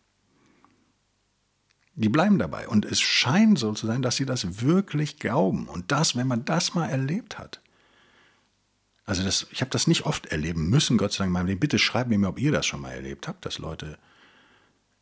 [1.95, 2.67] Die bleiben dabei.
[2.67, 5.67] Und es scheint so zu sein, dass sie das wirklich glauben.
[5.67, 7.61] Und das, wenn man das mal erlebt hat.
[9.05, 11.59] Also das, ich habe das nicht oft erleben müssen, Gott sei Dank in meinem Leben.
[11.59, 13.97] Bitte schreibt mir, ob ihr das schon mal erlebt habt, dass Leute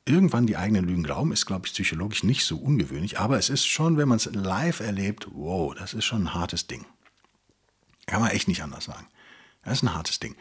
[0.05, 3.19] irgendwann die eigenen Lügen glauben, ist, glaube ich, psychologisch nicht so ungewöhnlich.
[3.19, 6.67] Aber es ist schon, wenn man es live erlebt, wow, das ist schon ein hartes
[6.67, 6.85] Ding.
[8.05, 9.07] Kann man echt nicht anders sagen.
[9.63, 10.35] Das ist ein hartes Ding.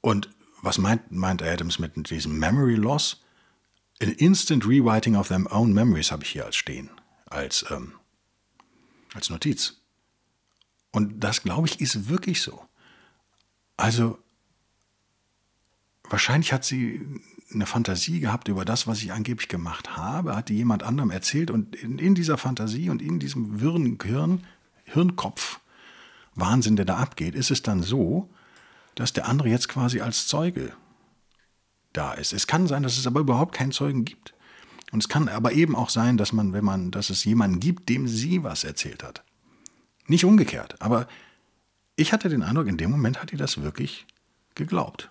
[0.00, 0.30] Und
[0.62, 3.22] was meint, meint Adams mit diesem Memory Loss?
[4.00, 6.88] An instant rewriting of their own memories habe ich hier als stehen,
[7.26, 7.94] als, ähm,
[9.12, 9.80] als Notiz.
[10.92, 12.64] Und das, glaube ich, ist wirklich so.
[13.76, 14.18] Also,
[16.04, 17.20] wahrscheinlich hat sie
[17.52, 21.50] eine Fantasie gehabt über das, was ich angeblich gemacht habe, hat die jemand anderem erzählt
[21.50, 24.46] und in, in dieser Fantasie und in diesem wirren Hirn,
[24.84, 25.60] Hirnkopf,
[26.38, 28.30] Wahnsinn, der da abgeht, ist es dann so,
[28.94, 30.72] dass der andere jetzt quasi als Zeuge
[31.92, 32.32] da ist.
[32.32, 34.34] Es kann sein, dass es aber überhaupt keinen Zeugen gibt.
[34.90, 37.88] Und es kann aber eben auch sein, dass man, wenn man, dass es jemanden gibt,
[37.88, 39.22] dem sie was erzählt hat.
[40.06, 41.06] Nicht umgekehrt, aber
[41.96, 44.06] ich hatte den Eindruck, in dem Moment hat die das wirklich
[44.54, 45.10] geglaubt.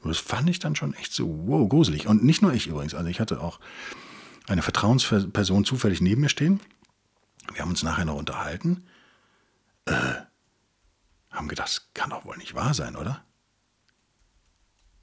[0.00, 2.06] Und das fand ich dann schon echt so, wow, gruselig.
[2.06, 3.58] Und nicht nur ich übrigens, also ich hatte auch
[4.46, 6.60] eine Vertrauensperson zufällig neben mir stehen.
[7.52, 8.84] Wir haben uns nachher noch unterhalten.
[9.86, 9.94] Äh,
[11.36, 13.24] haben gedacht, das kann doch wohl nicht wahr sein, oder?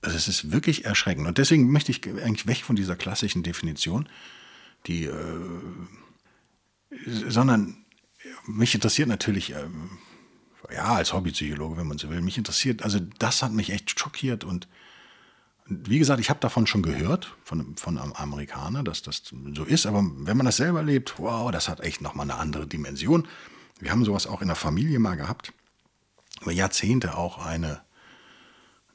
[0.01, 1.27] Also es ist wirklich erschreckend.
[1.27, 4.09] Und deswegen möchte ich eigentlich weg von dieser klassischen Definition,
[4.85, 5.39] die, äh,
[7.29, 7.85] sondern
[8.45, 9.67] mich interessiert natürlich, äh,
[10.73, 14.43] ja, als Hobbypsychologe, wenn man so will, mich interessiert, also das hat mich echt schockiert
[14.43, 14.67] und
[15.65, 19.85] wie gesagt, ich habe davon schon gehört, von, von einem Amerikaner, dass das so ist,
[19.85, 23.27] aber wenn man das selber erlebt, wow, das hat echt nochmal eine andere Dimension.
[23.79, 25.53] Wir haben sowas auch in der Familie mal gehabt,
[26.43, 27.81] über Jahrzehnte auch eine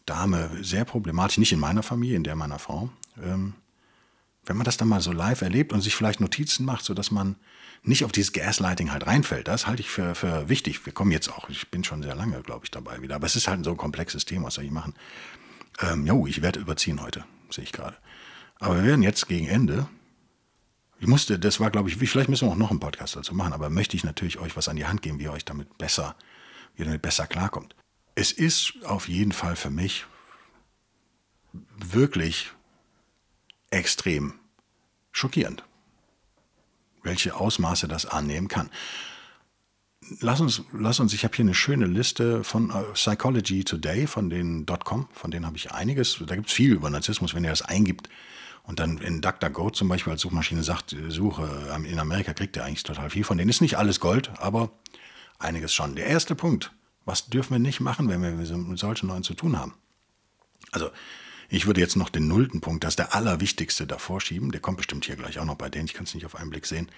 [0.06, 2.90] Dame sehr problematisch, nicht in meiner Familie, in der meiner Frau.
[3.22, 3.54] Ähm,
[4.46, 7.36] wenn man das dann mal so live erlebt und sich vielleicht Notizen macht, sodass man
[7.82, 10.84] nicht auf dieses Gaslighting halt reinfällt, das halte ich für, für wichtig.
[10.86, 13.36] Wir kommen jetzt auch, ich bin schon sehr lange, glaube ich, dabei wieder, aber es
[13.36, 14.94] ist halt so ein komplexes Thema, was soll ich machen?
[15.80, 17.96] Ähm, jo, ich werde überziehen heute, sehe ich gerade.
[18.58, 19.86] Aber wir werden jetzt gegen Ende,
[20.98, 23.52] ich musste, das war, glaube ich, vielleicht müssen wir auch noch einen Podcast dazu machen,
[23.52, 26.16] aber möchte ich natürlich euch was an die Hand geben, wie ihr euch damit besser,
[26.74, 27.74] wie ihr damit besser klarkommt
[28.18, 30.04] es ist auf jeden Fall für mich
[31.76, 32.50] wirklich
[33.70, 34.34] extrem
[35.12, 35.62] schockierend,
[37.04, 38.70] welche Ausmaße das annehmen kann.
[40.18, 44.30] Lass uns, lass uns, ich habe hier eine schöne Liste von uh, Psychology Today, von
[44.30, 46.20] den .com, von denen habe ich einiges.
[46.26, 48.08] Da gibt es viel über Narzissmus, wenn ihr das eingibt
[48.64, 52.64] und dann in DuckDuckGo zum Beispiel als Suchmaschine sagt, äh, Suche in Amerika kriegt ihr
[52.64, 53.48] eigentlich total viel von denen.
[53.48, 54.72] Ist nicht alles Gold, aber
[55.38, 55.94] einiges schon.
[55.94, 56.72] Der erste Punkt,
[57.04, 59.74] was dürfen wir nicht machen, wenn wir mit solchen Leuten zu tun haben?
[60.72, 60.90] Also,
[61.48, 64.52] ich würde jetzt noch den nullten Punkt, das ist der allerwichtigste, davor schieben.
[64.52, 65.86] Der kommt bestimmt hier gleich auch noch bei denen.
[65.86, 66.90] Ich kann es nicht auf einen Blick sehen.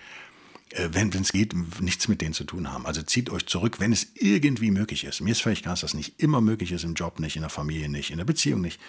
[0.70, 2.86] Äh, wenn es geht, nichts mit denen zu tun haben.
[2.86, 5.20] Also zieht euch zurück, wenn es irgendwie möglich ist.
[5.20, 7.50] Mir ist völlig klar, dass das nicht immer möglich ist im Job nicht, in der
[7.50, 8.80] Familie nicht, in der Beziehung nicht.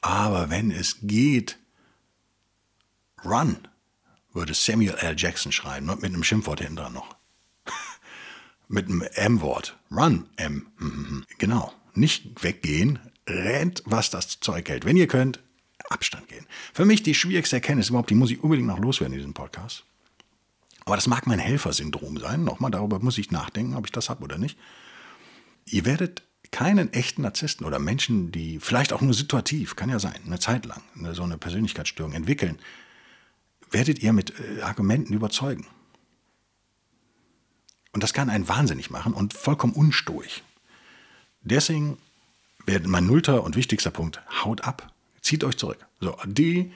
[0.00, 1.58] Aber wenn es geht,
[3.24, 3.56] run,
[4.32, 5.14] würde Samuel L.
[5.16, 7.13] Jackson schreien, mit einem Schimpfwort hinten dran noch
[8.68, 9.76] mit einem M-Wort.
[9.90, 11.24] Run, M.
[11.38, 11.72] Genau.
[11.94, 12.98] Nicht weggehen,
[13.28, 14.84] rennt, was das Zeug hält.
[14.84, 15.40] Wenn ihr könnt,
[15.90, 16.46] Abstand gehen.
[16.72, 19.84] Für mich die schwierigste Erkenntnis überhaupt, die muss ich unbedingt noch loswerden in diesem Podcast.
[20.84, 22.44] Aber das mag mein Helfersyndrom sein.
[22.44, 24.58] Nochmal, darüber muss ich nachdenken, ob ich das habe oder nicht.
[25.66, 30.20] Ihr werdet keinen echten Narzissten oder Menschen, die vielleicht auch nur situativ, kann ja sein,
[30.26, 32.58] eine Zeit lang, so eine Persönlichkeitsstörung entwickeln,
[33.70, 35.66] werdet ihr mit äh, Argumenten überzeugen.
[37.94, 40.42] Und das kann einen wahnsinnig machen und vollkommen unstoig.
[41.42, 41.96] Deswegen
[42.66, 45.86] wäre mein nullter und wichtigster Punkt, haut ab, zieht euch zurück.
[46.00, 46.72] So, die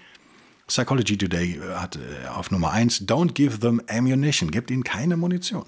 [0.69, 5.67] Psychology Today hat äh, auf Nummer 1, don't give them ammunition, gebt ihnen keine Munition.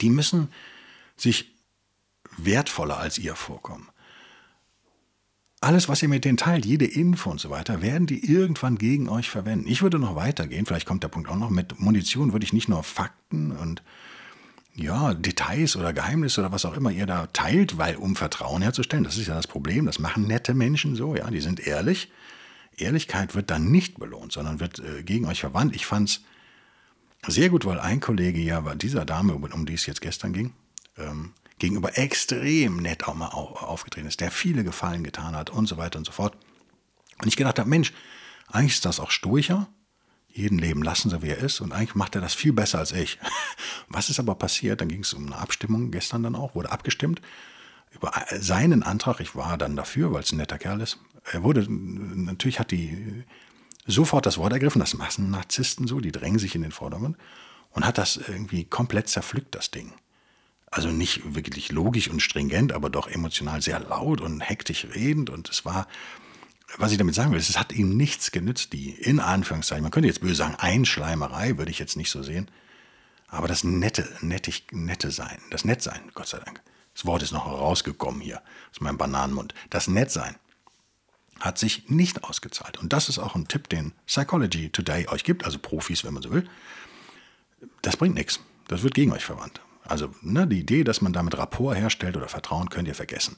[0.00, 0.48] Die müssen
[1.16, 1.52] sich
[2.38, 3.88] wertvoller als ihr vorkommen.
[5.60, 9.08] alles, was ihr mit denen teilt, jede Info und so weiter, werden die irgendwann gegen
[9.08, 9.68] euch verwenden.
[9.68, 12.68] Ich würde noch weitergehen, vielleicht kommt der Punkt auch noch, mit Munition würde ich nicht
[12.68, 13.82] nur Fakten und
[14.74, 19.04] ja, Details oder Geheimnisse oder was auch immer ihr da teilt, weil um Vertrauen herzustellen,
[19.04, 22.10] das ist ja das Problem, das machen nette Menschen so, ja, die sind ehrlich.
[22.76, 25.74] Ehrlichkeit wird dann nicht belohnt, sondern wird äh, gegen euch verwandt.
[25.74, 29.84] Ich fand es sehr gut, weil ein Kollege ja war dieser Dame, um die es
[29.84, 30.54] jetzt gestern ging,
[30.96, 35.76] ähm, gegenüber extrem nett auch mal aufgetreten ist, der viele Gefallen getan hat und so
[35.76, 36.34] weiter und so fort.
[37.20, 37.92] Und ich gedacht habe, Mensch,
[38.48, 39.68] eigentlich ist das auch stoicher,
[40.32, 41.60] jeden leben lassen, so wie er ist.
[41.60, 43.18] Und eigentlich macht er das viel besser als ich.
[43.88, 44.80] Was ist aber passiert?
[44.80, 47.20] Dann ging es um eine Abstimmung gestern dann auch, wurde abgestimmt
[47.94, 49.20] über seinen Antrag.
[49.20, 50.98] Ich war dann dafür, weil es ein netter Kerl ist.
[51.30, 53.24] Er wurde, natürlich hat die
[53.86, 57.16] sofort das Wort ergriffen, das Massennarzissten so, die drängen sich in den Vordergrund
[57.70, 59.92] und hat das irgendwie komplett zerpflückt, das Ding.
[60.70, 65.28] Also nicht wirklich logisch und stringent, aber doch emotional sehr laut und hektisch redend.
[65.28, 65.86] Und es war
[66.78, 69.90] was ich damit sagen will, ist, es hat ihm nichts genützt, die in Anführungszeichen, man
[69.90, 72.50] könnte jetzt böse sagen, Einschleimerei, würde ich jetzt nicht so sehen.
[73.28, 76.60] Aber das nette, nettig, nette Sein, das Nettsein, Gott sei Dank.
[76.94, 79.54] Das Wort ist noch rausgekommen hier aus meinem Bananenmund.
[79.70, 80.36] Das Nettsein
[81.40, 82.78] hat sich nicht ausgezahlt.
[82.78, 86.22] Und das ist auch ein Tipp, den Psychology Today euch gibt, also Profis, wenn man
[86.22, 86.48] so will.
[87.80, 88.40] Das bringt nichts.
[88.68, 89.60] Das wird gegen euch verwandt.
[89.84, 93.36] Also ne, die Idee, dass man damit Rapport herstellt oder Vertrauen, könnt ihr vergessen.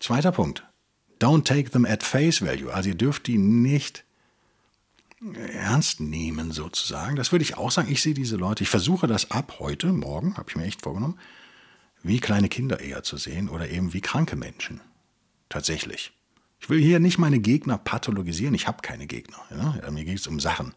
[0.00, 0.64] Zweiter Punkt.
[1.20, 2.70] Don't take them at face value.
[2.70, 4.04] Also ihr dürft die nicht
[5.52, 7.16] ernst nehmen sozusagen.
[7.16, 7.90] Das würde ich auch sagen.
[7.90, 11.18] Ich sehe diese Leute, ich versuche das ab heute, morgen, habe ich mir echt vorgenommen,
[12.02, 14.80] wie kleine Kinder eher zu sehen oder eben wie kranke Menschen.
[15.48, 16.12] Tatsächlich.
[16.60, 18.54] Ich will hier nicht meine Gegner pathologisieren.
[18.54, 19.38] Ich habe keine Gegner.
[19.50, 19.90] Ja?
[19.90, 20.74] Mir geht es um Sachen.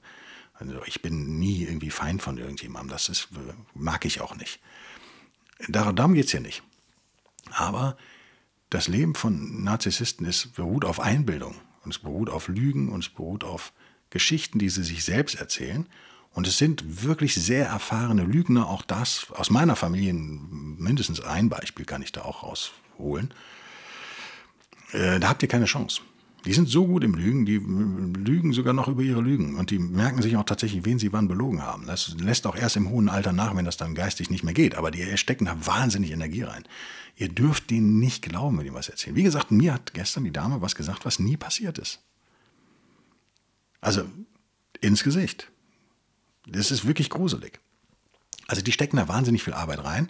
[0.54, 2.92] Also ich bin nie irgendwie Feind von irgendjemandem.
[2.92, 3.30] Das ist,
[3.74, 4.60] mag ich auch nicht.
[5.68, 6.64] Darum geht es hier nicht.
[7.52, 7.98] Aber
[8.70, 13.10] das Leben von Narzissisten ist, beruht auf Einbildung und es beruht auf Lügen und es
[13.10, 13.74] beruht auf
[14.10, 15.88] Geschichten, die sie sich selbst erzählen.
[16.32, 21.86] Und es sind wirklich sehr erfahrene Lügner, auch das aus meiner Familie, mindestens ein Beispiel
[21.86, 23.34] kann ich da auch rausholen.
[24.92, 26.02] Äh, da habt ihr keine Chance.
[26.46, 29.56] Die sind so gut im Lügen, die lügen sogar noch über ihre Lügen.
[29.56, 31.86] Und die merken sich auch tatsächlich, wen sie wann belogen haben.
[31.86, 34.76] Das lässt auch erst im hohen Alter nach, wenn das dann geistig nicht mehr geht.
[34.76, 36.64] Aber die stecken da wahnsinnig Energie rein.
[37.18, 39.18] Ihr dürft denen nicht glauben, wenn die was erzählen.
[39.18, 42.00] Wie gesagt, mir hat gestern die Dame was gesagt, was nie passiert ist.
[43.82, 44.04] Also
[44.80, 45.52] ins Gesicht.
[46.48, 47.60] Das ist wirklich gruselig.
[48.48, 50.10] Also die stecken da wahnsinnig viel Arbeit rein.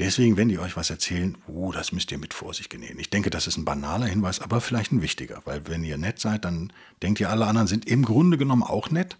[0.00, 2.98] Deswegen, wenn die euch was erzählen, oh, das müsst ihr mit Vorsicht genießen.
[2.98, 6.18] Ich denke, das ist ein banaler Hinweis, aber vielleicht ein wichtiger, weil wenn ihr nett
[6.18, 9.18] seid, dann denkt ihr, alle anderen sind im Grunde genommen auch nett.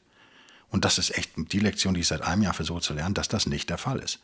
[0.70, 3.28] Und das ist echt die Lektion, die ich seit einem Jahr versuche zu lernen, dass
[3.28, 4.20] das nicht der Fall ist.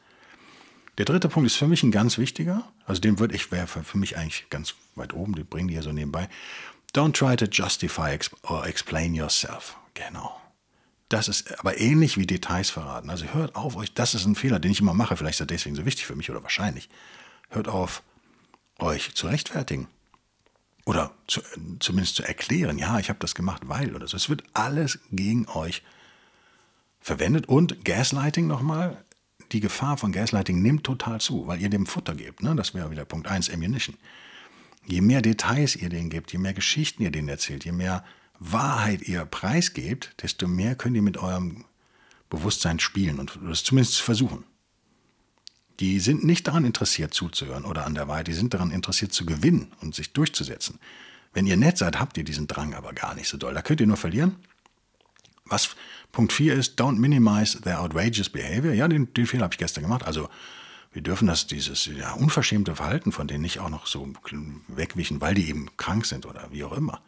[0.97, 3.99] Der dritte Punkt ist für mich ein ganz wichtiger, also den würde ich, wäre für
[3.99, 6.27] mich eigentlich ganz weit oben, die bringen die ja so nebenbei.
[6.95, 9.77] Don't try to justify or explain yourself.
[9.93, 10.41] Genau.
[11.09, 13.11] Das ist aber ähnlich wie Details verraten.
[13.11, 15.47] Also hört auf euch, das ist ein Fehler, den ich immer mache, vielleicht ist er
[15.47, 16.89] deswegen so wichtig für mich oder wahrscheinlich.
[17.51, 18.03] Hört auf,
[18.79, 19.89] euch zu rechtfertigen.
[20.85, 21.41] Oder zu,
[21.81, 24.17] zumindest zu erklären, ja, ich habe das gemacht, weil oder so.
[24.17, 25.83] Es wird alles gegen euch
[27.01, 27.49] verwendet.
[27.49, 29.05] Und Gaslighting nochmal,
[29.53, 32.43] die Gefahr von Gaslighting nimmt total zu, weil ihr dem Futter gebt.
[32.43, 32.55] Ne?
[32.57, 33.97] Das wäre wieder Punkt 1, Ammunition.
[34.85, 38.05] Je mehr Details ihr denen gebt, je mehr Geschichten ihr denen erzählt, je mehr
[38.39, 41.65] Wahrheit ihr preisgebt, desto mehr könnt ihr mit eurem
[42.29, 44.45] Bewusstsein spielen und das zumindest versuchen.
[45.81, 49.27] Die sind nicht daran interessiert zuzuhören oder an der Wahrheit, die sind daran interessiert zu
[49.27, 50.81] gewinnen und sich durchzusetzen.
[51.35, 53.53] Wenn ihr nett seid, habt ihr diesen Drang aber gar nicht so doll.
[53.53, 54.37] Da könnt ihr nur verlieren.
[55.45, 55.77] Was
[56.11, 58.73] Punkt 4 ist, don't minimize their outrageous behavior.
[58.73, 60.05] Ja, den, den Fehler habe ich gestern gemacht.
[60.05, 60.31] Also
[60.93, 64.11] wir dürfen das, dieses ja, unverschämte Verhalten von denen nicht auch noch so
[64.69, 67.03] wegwischen, weil die eben krank sind oder wie auch immer.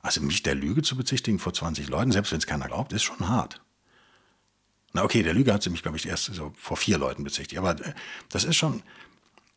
[0.00, 3.02] Also mich der Lüge zu bezichtigen vor 20 Leuten, selbst wenn es keiner glaubt, ist
[3.02, 3.60] schon hart.
[4.92, 7.58] Na okay, der Lüge hat sie mich, glaube ich, erst so vor vier Leuten bezichtigt.
[7.58, 7.94] Aber äh,
[8.30, 8.82] das ist schon,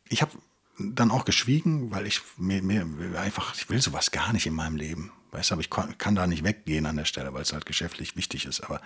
[0.08, 0.32] ich habe
[0.78, 2.86] dann auch geschwiegen, weil ich mir, mir,
[3.18, 5.12] einfach, ich will sowas gar nicht in meinem Leben.
[5.30, 7.66] Weißt du, aber ich kann, kann da nicht weggehen an der Stelle, weil es halt
[7.66, 8.60] geschäftlich wichtig ist.
[8.60, 8.80] Aber,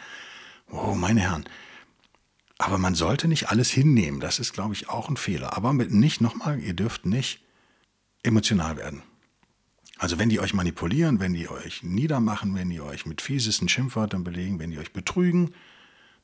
[0.70, 1.48] oh, meine Herren.
[2.58, 4.20] Aber man sollte nicht alles hinnehmen.
[4.20, 5.56] Das ist, glaube ich, auch ein Fehler.
[5.56, 7.42] Aber nicht, nochmal, ihr dürft nicht
[8.22, 9.02] emotional werden.
[9.98, 14.24] Also wenn die euch manipulieren, wenn die euch niedermachen, wenn die euch mit fiesesten Schimpfwörtern
[14.24, 15.54] belegen, wenn die euch betrügen,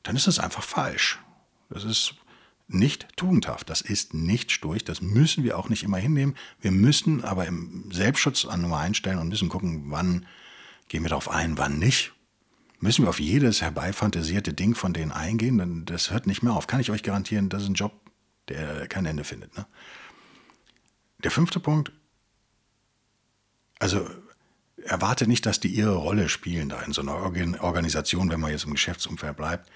[0.03, 1.19] dann ist das einfach falsch.
[1.69, 2.15] Das ist
[2.67, 6.35] nicht tugendhaft, das ist nicht sturch, das müssen wir auch nicht immer hinnehmen.
[6.61, 10.25] Wir müssen aber im Selbstschutz an Nummer einstellen und müssen gucken, wann
[10.87, 12.13] gehen wir darauf ein, wann nicht.
[12.79, 16.67] Müssen wir auf jedes herbeifantasierte Ding von denen eingehen, dann das hört nicht mehr auf.
[16.67, 17.93] Kann ich euch garantieren, das ist ein Job,
[18.49, 19.55] der kein Ende findet.
[19.57, 19.65] Ne?
[21.23, 21.91] Der fünfte Punkt,
[23.83, 24.09] Also
[24.85, 28.63] erwarte nicht, dass die ihre Rolle spielen da in so einer Organisation, wenn man jetzt
[28.63, 29.69] im Geschäftsumfeld bleibt.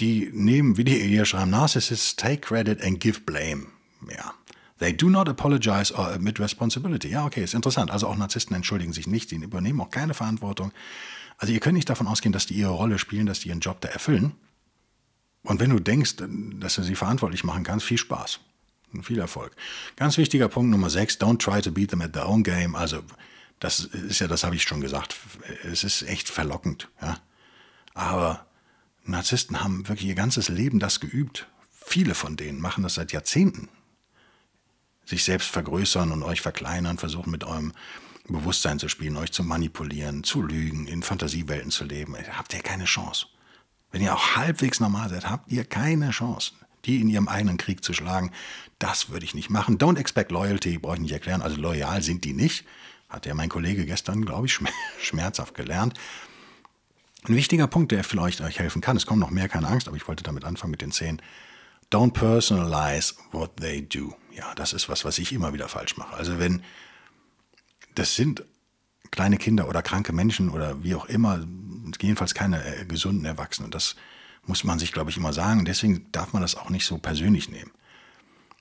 [0.00, 3.66] Die nehmen, wie die hier schreiben, Narcissists take credit and give blame.
[4.10, 4.32] Ja.
[4.78, 7.08] They do not apologize or admit responsibility.
[7.08, 7.90] Ja, okay, ist interessant.
[7.90, 10.72] Also auch Narzissten entschuldigen sich nicht, die übernehmen auch keine Verantwortung.
[11.36, 13.82] Also ihr könnt nicht davon ausgehen, dass die ihre Rolle spielen, dass die ihren Job
[13.82, 14.32] da erfüllen.
[15.42, 16.14] Und wenn du denkst,
[16.60, 18.40] dass du sie verantwortlich machen kannst, viel Spaß.
[19.02, 19.54] Viel Erfolg.
[19.96, 22.74] Ganz wichtiger Punkt Nummer 6, don't try to beat them at their own game.
[22.74, 23.02] Also
[23.60, 25.16] das ist ja, das habe ich schon gesagt.
[25.64, 27.18] Es ist echt verlockend, ja.
[27.94, 28.46] Aber
[29.04, 31.46] Narzissten haben wirklich ihr ganzes Leben das geübt.
[31.70, 33.68] Viele von denen machen das seit Jahrzehnten.
[35.04, 37.72] Sich selbst vergrößern und euch verkleinern, versuchen mit eurem
[38.28, 42.16] Bewusstsein zu spielen, euch zu manipulieren, zu lügen, in Fantasiewelten zu leben.
[42.36, 43.26] Habt ihr keine Chance.
[43.90, 46.52] Wenn ihr auch halbwegs normal seid, habt ihr keine Chance.
[46.84, 48.32] Die in ihrem eigenen Krieg zu schlagen,
[48.78, 49.78] das würde ich nicht machen.
[49.78, 51.42] Don't expect loyalty, brauche ich nicht erklären.
[51.42, 52.64] Also loyal sind die nicht.
[53.08, 54.58] Hat ja mein Kollege gestern, glaube ich,
[55.00, 55.94] schmerzhaft gelernt.
[57.24, 59.96] Ein wichtiger Punkt, der vielleicht euch helfen kann, es kommt noch mehr, keine Angst, aber
[59.96, 61.22] ich wollte damit anfangen mit den zehn.
[61.92, 64.14] Don't personalize what they do.
[64.34, 66.16] Ja, das ist was, was ich immer wieder falsch mache.
[66.16, 66.62] Also wenn,
[67.94, 68.44] das sind
[69.12, 71.46] kleine Kinder oder kranke Menschen oder wie auch immer,
[72.00, 73.70] jedenfalls keine äh, gesunden Erwachsenen.
[73.70, 73.94] Das
[74.46, 75.64] muss man sich, glaube ich, immer sagen.
[75.64, 77.70] Deswegen darf man das auch nicht so persönlich nehmen.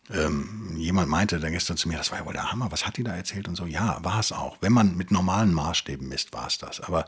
[0.10, 2.98] Ähm, jemand meinte dann gestern zu mir, das war ja wohl der Hammer, was hat
[2.98, 3.66] die da erzählt und so.
[3.66, 4.58] Ja, war es auch.
[4.62, 6.82] Wenn man mit normalen Maßstäben misst, war es das.
[6.82, 7.08] Aber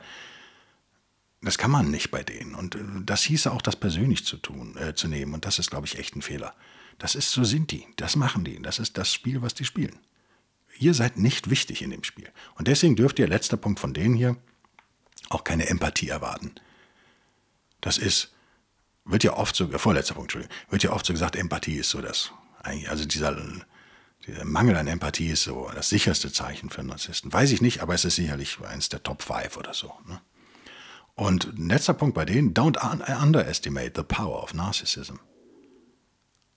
[1.42, 2.56] das kann man nicht bei denen.
[2.56, 5.34] Und äh, das hieße auch, das persönlich zu tun, äh, zu nehmen.
[5.34, 6.54] Und das ist, glaube ich, echt ein Fehler.
[6.98, 7.86] Das ist, so sind die.
[7.98, 8.62] Das machen die.
[8.62, 10.00] Das ist das Spiel, was die spielen.
[10.80, 12.30] Ihr seid nicht wichtig in dem Spiel.
[12.56, 14.38] Und deswegen dürft ihr, letzter Punkt von denen hier,
[15.30, 16.52] auch keine Empathie erwarten.
[17.82, 18.33] Das ist,
[19.06, 22.02] wird ja oft so, vorletzter Punkt, Entschuldigung, wird ja oft so gesagt, Empathie ist so
[22.02, 22.32] das
[22.64, 23.36] also dieser,
[24.26, 27.32] dieser Mangel an Empathie ist so das sicherste Zeichen für Narzissten.
[27.32, 29.94] Weiß ich nicht, aber es ist sicherlich eines der Top 5 oder so.
[30.08, 30.22] Ne?
[31.16, 32.78] Und letzter Punkt bei denen, don't
[33.22, 35.16] underestimate the power of narcissism.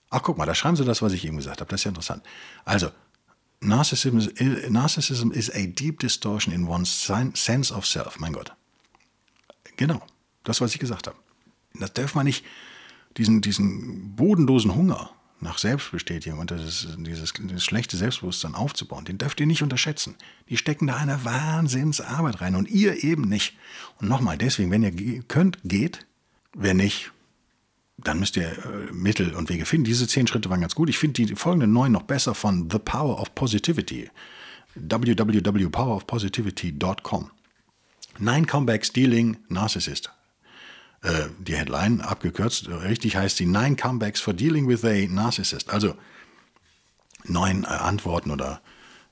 [0.09, 1.69] Ach, guck mal, da schreiben sie das, was ich eben gesagt habe.
[1.69, 2.23] Das ist ja interessant.
[2.63, 2.89] Also,
[3.59, 4.29] narcissism is,
[4.69, 8.17] narcissism is a deep distortion in one's sense of self.
[8.17, 8.53] Mein Gott.
[9.75, 10.01] Genau,
[10.45, 11.17] das, was ich gesagt habe.
[11.79, 12.45] Das darf man nicht,
[13.17, 19.39] diesen, diesen bodenlosen Hunger nach Selbstbestätigung und das, dieses, dieses schlechte Selbstbewusstsein aufzubauen, den dürft
[19.39, 20.15] ihr nicht unterschätzen.
[20.49, 23.55] Die stecken da eine Wahnsinnsarbeit rein und ihr eben nicht.
[23.99, 26.05] Und nochmal, deswegen, wenn ihr könnt, geht.
[26.53, 27.11] Wenn nicht,
[27.97, 29.85] dann müsst ihr äh, Mittel und Wege finden.
[29.85, 30.89] Diese zehn Schritte waren ganz gut.
[30.89, 34.09] Ich finde die folgenden neun noch besser von The Power of Positivity.
[34.75, 37.31] www.powerofpositivity.com.
[38.19, 40.11] Nine Comebacks Dealing Narcissist.
[41.03, 45.69] Äh, die Headline, abgekürzt, richtig heißt sie Nine Comebacks for Dealing with a Narcissist.
[45.69, 45.95] Also
[47.23, 48.61] neun äh, Antworten oder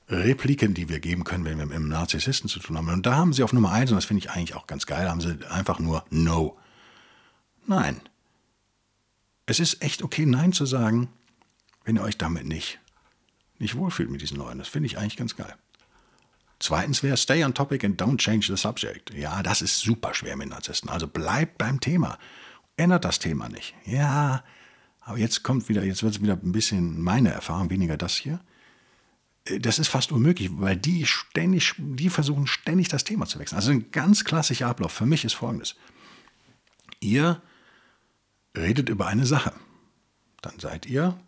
[0.08, 2.88] Repliken, die wir geben können, wenn wir mit einem Narzissten zu tun haben.
[2.88, 5.08] Und da haben sie auf Nummer eins, und das finde ich eigentlich auch ganz geil,
[5.08, 6.56] haben sie einfach nur No.
[7.66, 8.00] Nein.
[9.46, 11.08] Es ist echt okay, Nein zu sagen,
[11.84, 12.78] wenn ihr euch damit nicht,
[13.58, 14.58] nicht wohlfühlt mit diesen Leuten.
[14.58, 15.54] Das finde ich eigentlich ganz geil.
[16.58, 19.12] Zweitens wäre Stay on topic and don't change the subject.
[19.14, 20.88] Ja, das ist super schwer mit Narzissten.
[20.88, 22.18] Also bleibt beim Thema.
[22.76, 23.74] Ändert das Thema nicht.
[23.84, 24.42] Ja,
[25.00, 28.40] aber jetzt kommt wieder, jetzt wird es wieder ein bisschen meine Erfahrung, weniger das hier.
[29.44, 33.56] Äh, das ist fast unmöglich, weil die ständig, die versuchen ständig das Thema zu wechseln.
[33.56, 35.76] Also ein ganz klassischer Ablauf für mich ist folgendes.
[37.00, 37.40] Ihr
[38.56, 39.52] redet über eine Sache.
[40.42, 41.18] Dann seid ihr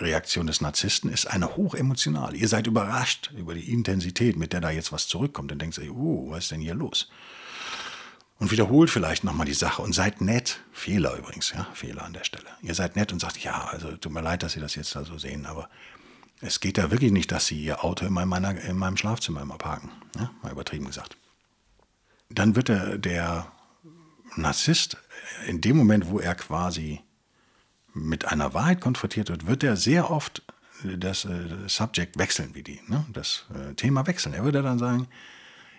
[0.00, 2.36] Reaktion des Narzissten ist eine hochemotionale.
[2.36, 5.90] Ihr seid überrascht über die Intensität, mit der da jetzt was zurückkommt und denkt sich,
[5.90, 7.08] oh, was ist denn hier los?
[8.38, 10.60] Und wiederholt vielleicht nochmal die Sache und seid nett.
[10.72, 12.46] Fehler übrigens, ja, Fehler an der Stelle.
[12.62, 15.04] Ihr seid nett und sagt, ja, also tut mir leid, dass Sie das jetzt da
[15.04, 15.68] so sehen, aber
[16.40, 19.58] es geht da wirklich nicht, dass Sie Ihr Auto in, meiner, in meinem Schlafzimmer immer
[19.58, 19.90] parken.
[20.16, 21.16] Ja, mal übertrieben gesagt.
[22.30, 23.50] Dann wird der, der
[24.36, 24.98] Narzisst
[25.48, 27.00] in dem Moment, wo er quasi
[27.98, 30.42] mit einer Wahrheit konfrontiert wird, wird er sehr oft
[30.84, 33.04] das äh, Subject wechseln wie die, ne?
[33.12, 34.34] das äh, Thema wechseln.
[34.34, 35.08] Er würde dann sagen,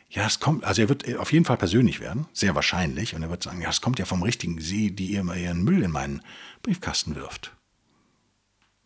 [0.09, 3.30] ja, es kommt, also er wird auf jeden Fall persönlich werden, sehr wahrscheinlich, und er
[3.30, 6.22] wird sagen, ja, es kommt ja vom richtigen Sie, die ihr ihren Müll in meinen
[6.63, 7.53] Briefkasten wirft.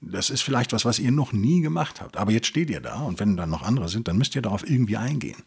[0.01, 2.99] Das ist vielleicht was, was ihr noch nie gemacht habt, aber jetzt steht ihr da
[2.99, 5.43] und wenn dann noch andere sind, dann müsst ihr darauf irgendwie eingehen.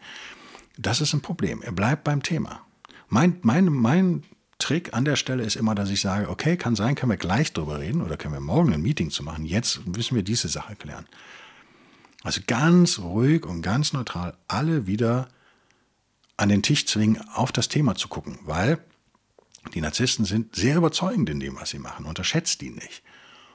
[0.78, 1.62] Das ist ein Problem.
[1.62, 2.62] Er bleibt beim Thema.
[3.08, 4.24] Mein, mein, mein
[4.58, 7.52] Trick an der Stelle ist immer, dass ich sage, okay, kann sein, können wir gleich
[7.52, 9.44] drüber reden oder können wir morgen ein Meeting zu machen.
[9.44, 11.06] Jetzt müssen wir diese Sache klären.
[12.22, 15.28] Also ganz ruhig und ganz neutral alle wieder
[16.36, 18.78] an den Tisch zwingen, auf das Thema zu gucken, weil
[19.74, 22.06] die Narzissten sind sehr überzeugend in dem, was sie machen.
[22.06, 23.02] Unterschätzt die nicht.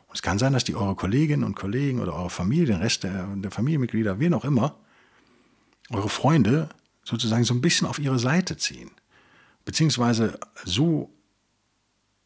[0.07, 3.03] Und es kann sein, dass die eure Kolleginnen und Kollegen oder eure Familie, den Rest
[3.03, 4.75] der, der Familienmitglieder, wen auch immer,
[5.89, 6.69] eure Freunde
[7.03, 8.91] sozusagen so ein bisschen auf ihre Seite ziehen.
[9.65, 11.13] Beziehungsweise so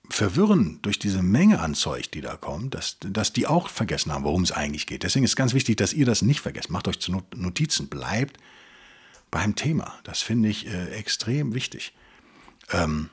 [0.09, 4.23] verwirren durch diese Menge an Zeug, die da kommt, dass, dass die auch vergessen haben,
[4.23, 5.03] worum es eigentlich geht.
[5.03, 6.69] Deswegen ist ganz wichtig, dass ihr das nicht vergesst.
[6.69, 8.37] Macht euch zu Notizen, bleibt
[9.31, 9.93] beim Thema.
[10.03, 11.93] Das finde ich äh, extrem wichtig.
[12.71, 13.09] Ähm,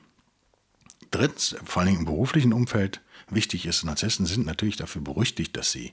[1.11, 5.93] drittens, vor allem im beruflichen Umfeld, wichtig ist, Narzissten sind natürlich dafür berüchtigt, dass sie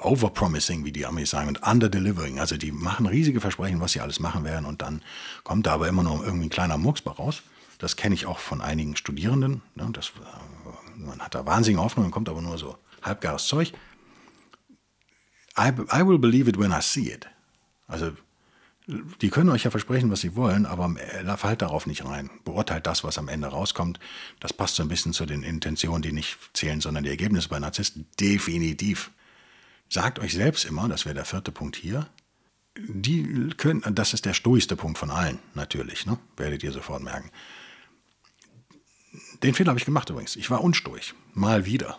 [0.00, 2.40] overpromising, wie die Amis sagen, und underdelivering.
[2.40, 5.02] Also die machen riesige Versprechen, was sie alles machen werden und dann
[5.44, 7.42] kommt da aber immer noch irgendwie ein kleiner Murks raus.
[7.78, 9.62] Das kenne ich auch von einigen Studierenden.
[9.74, 9.88] Ne?
[9.92, 13.72] Das, äh, man hat da wahnsinnige Hoffnungen, kommt aber nur so halbgares Zeug.
[15.56, 17.26] I, I will believe it when I see it.
[17.86, 18.12] Also
[19.20, 20.94] die können euch ja versprechen, was sie wollen, aber
[21.36, 22.30] fallt darauf nicht rein.
[22.44, 24.00] Beurteilt das, was am Ende rauskommt.
[24.40, 27.58] Das passt so ein bisschen zu den Intentionen, die nicht zählen, sondern die Ergebnisse bei
[27.58, 28.06] Narzissten.
[28.18, 29.10] Definitiv.
[29.88, 32.08] Sagt euch selbst immer, das wäre der vierte Punkt hier,
[32.76, 36.18] die können, das ist der stoischste Punkt von allen, natürlich, ne?
[36.36, 37.30] werdet ihr sofort merken.
[39.42, 40.36] Den Fehler habe ich gemacht übrigens.
[40.36, 41.14] Ich war unstoisch.
[41.32, 41.98] Mal wieder.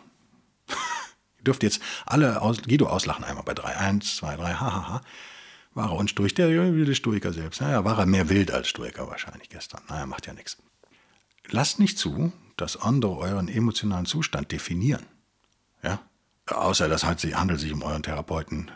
[1.37, 3.75] ihr dürft jetzt alle aus, Guido auslachen einmal bei 3.
[3.75, 5.01] 1, 2, 3, hahaha.
[5.73, 6.33] War er unstoisch?
[6.33, 7.61] Der wilde Stoiker selbst.
[7.61, 9.81] Naja, war er mehr wild als Stoiker wahrscheinlich gestern.
[9.87, 10.57] Naja, macht ja nichts.
[11.49, 15.05] Lasst nicht zu, dass andere euren emotionalen Zustand definieren.
[15.83, 15.99] Ja?
[16.49, 18.71] Außer das handelt sich um euren Therapeuten.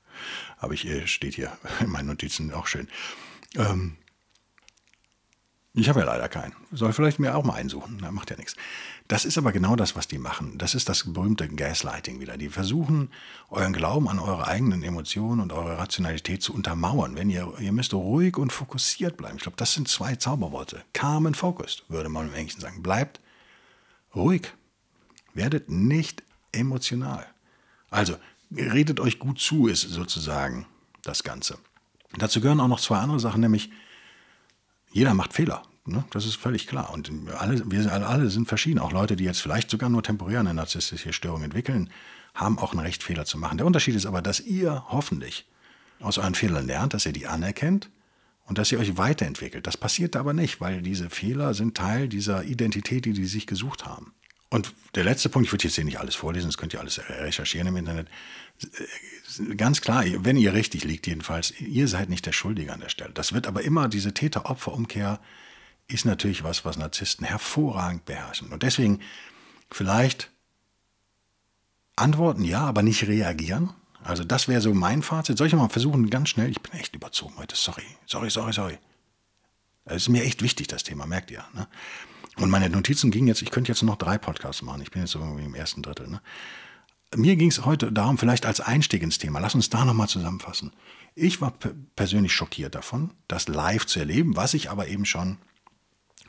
[0.58, 2.88] Aber ich, äh, steht hier in meinen Notizen auch schön.
[3.56, 3.96] Ähm,
[5.74, 6.54] ich habe ja leider keinen.
[6.70, 7.98] Soll vielleicht mir auch mal einsuchen.
[8.00, 8.56] Na, macht ja nichts.
[9.08, 10.58] Das ist aber genau das, was die machen.
[10.58, 12.36] Das ist das berühmte Gaslighting wieder.
[12.36, 13.10] Die versuchen,
[13.48, 17.16] euren Glauben an eure eigenen Emotionen und eure Rationalität zu untermauern.
[17.16, 19.36] Wenn ihr, ihr müsst ruhig und fokussiert bleiben.
[19.36, 20.84] Ich glaube, das sind zwei Zauberworte.
[20.92, 22.82] Calm and focused, würde man im Englischen sagen.
[22.82, 23.20] Bleibt
[24.14, 24.52] ruhig.
[25.32, 27.26] Werdet nicht emotional.
[27.90, 28.16] Also,
[28.54, 30.66] redet euch gut zu, ist sozusagen
[31.02, 31.58] das Ganze.
[32.16, 33.70] Dazu gehören auch noch zwei andere Sachen, nämlich
[34.92, 35.62] jeder macht Fehler.
[35.84, 36.04] Ne?
[36.10, 36.92] Das ist völlig klar.
[36.92, 38.78] Und alle, wir alle sind verschieden.
[38.78, 41.90] Auch Leute, die jetzt vielleicht sogar nur temporär eine narzisstische Störung entwickeln,
[42.34, 43.58] haben auch ein Recht, Fehler zu machen.
[43.58, 45.46] Der Unterschied ist aber, dass ihr hoffentlich
[46.00, 47.90] aus euren Fehlern lernt, dass ihr die anerkennt
[48.46, 49.66] und dass ihr euch weiterentwickelt.
[49.66, 53.86] Das passiert aber nicht, weil diese Fehler sind Teil dieser Identität, die die sich gesucht
[53.86, 54.12] haben.
[54.52, 57.00] Und der letzte Punkt, ich würde jetzt hier nicht alles vorlesen, das könnt ihr alles
[57.08, 58.08] recherchieren im Internet.
[59.56, 63.14] Ganz klar, wenn ihr richtig liegt jedenfalls, ihr seid nicht der Schuldige an der Stelle.
[63.14, 65.20] Das wird aber immer, diese Täter-Opfer-Umkehr
[65.88, 68.52] ist natürlich was, was Narzissten hervorragend beherrschen.
[68.52, 69.00] Und deswegen
[69.70, 70.30] vielleicht
[71.96, 73.70] antworten ja, aber nicht reagieren.
[74.04, 75.38] Also das wäre so mein Fazit.
[75.38, 78.78] Soll ich mal versuchen, ganz schnell, ich bin echt überzogen heute, sorry, sorry, sorry, sorry.
[79.86, 81.42] Es ist mir echt wichtig, das Thema, merkt ihr.
[81.54, 81.66] Ne?
[82.36, 84.82] Und meine Notizen gingen jetzt, ich könnte jetzt noch drei Podcasts machen.
[84.82, 86.08] Ich bin jetzt irgendwie im ersten Drittel.
[86.08, 86.20] Ne?
[87.14, 89.38] Mir ging es heute darum, vielleicht als Einstieg ins Thema.
[89.38, 90.72] Lass uns da nochmal zusammenfassen.
[91.14, 91.52] Ich war
[91.94, 95.36] persönlich schockiert davon, das live zu erleben, was ich aber eben schon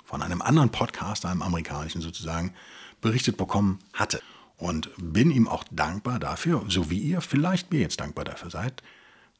[0.03, 2.53] von einem anderen Podcast, einem amerikanischen sozusagen,
[2.99, 4.21] berichtet bekommen hatte.
[4.57, 8.83] Und bin ihm auch dankbar dafür, so wie ihr vielleicht mir jetzt dankbar dafür seid,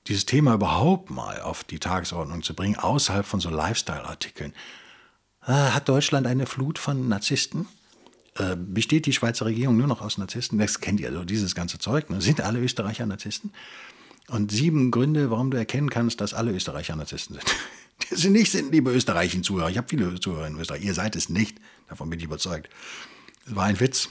[0.08, 4.54] dieses Thema überhaupt mal auf die Tagesordnung zu bringen, außerhalb von so Lifestyle-Artikeln.
[5.46, 7.68] Ah, hat Deutschland eine Flut von Narzissten?
[8.36, 10.58] Äh, besteht die Schweizer Regierung nur noch aus Narzissten?
[10.58, 12.10] Das kennt ihr, also dieses ganze Zeug.
[12.10, 12.22] Ne?
[12.22, 13.52] Sind alle Österreicher Narzissten?
[14.30, 17.46] Und sieben Gründe, warum du erkennen kannst, dass alle Österreicher Narzissten sind.
[18.10, 19.70] Die sind nicht sind, liebe österreichischen Zuhörer.
[19.70, 20.84] Ich habe viele Zuhörer in Österreich.
[20.84, 21.60] Ihr seid es nicht.
[21.90, 22.70] Davon bin ich überzeugt.
[23.46, 24.10] Das war ein Witz.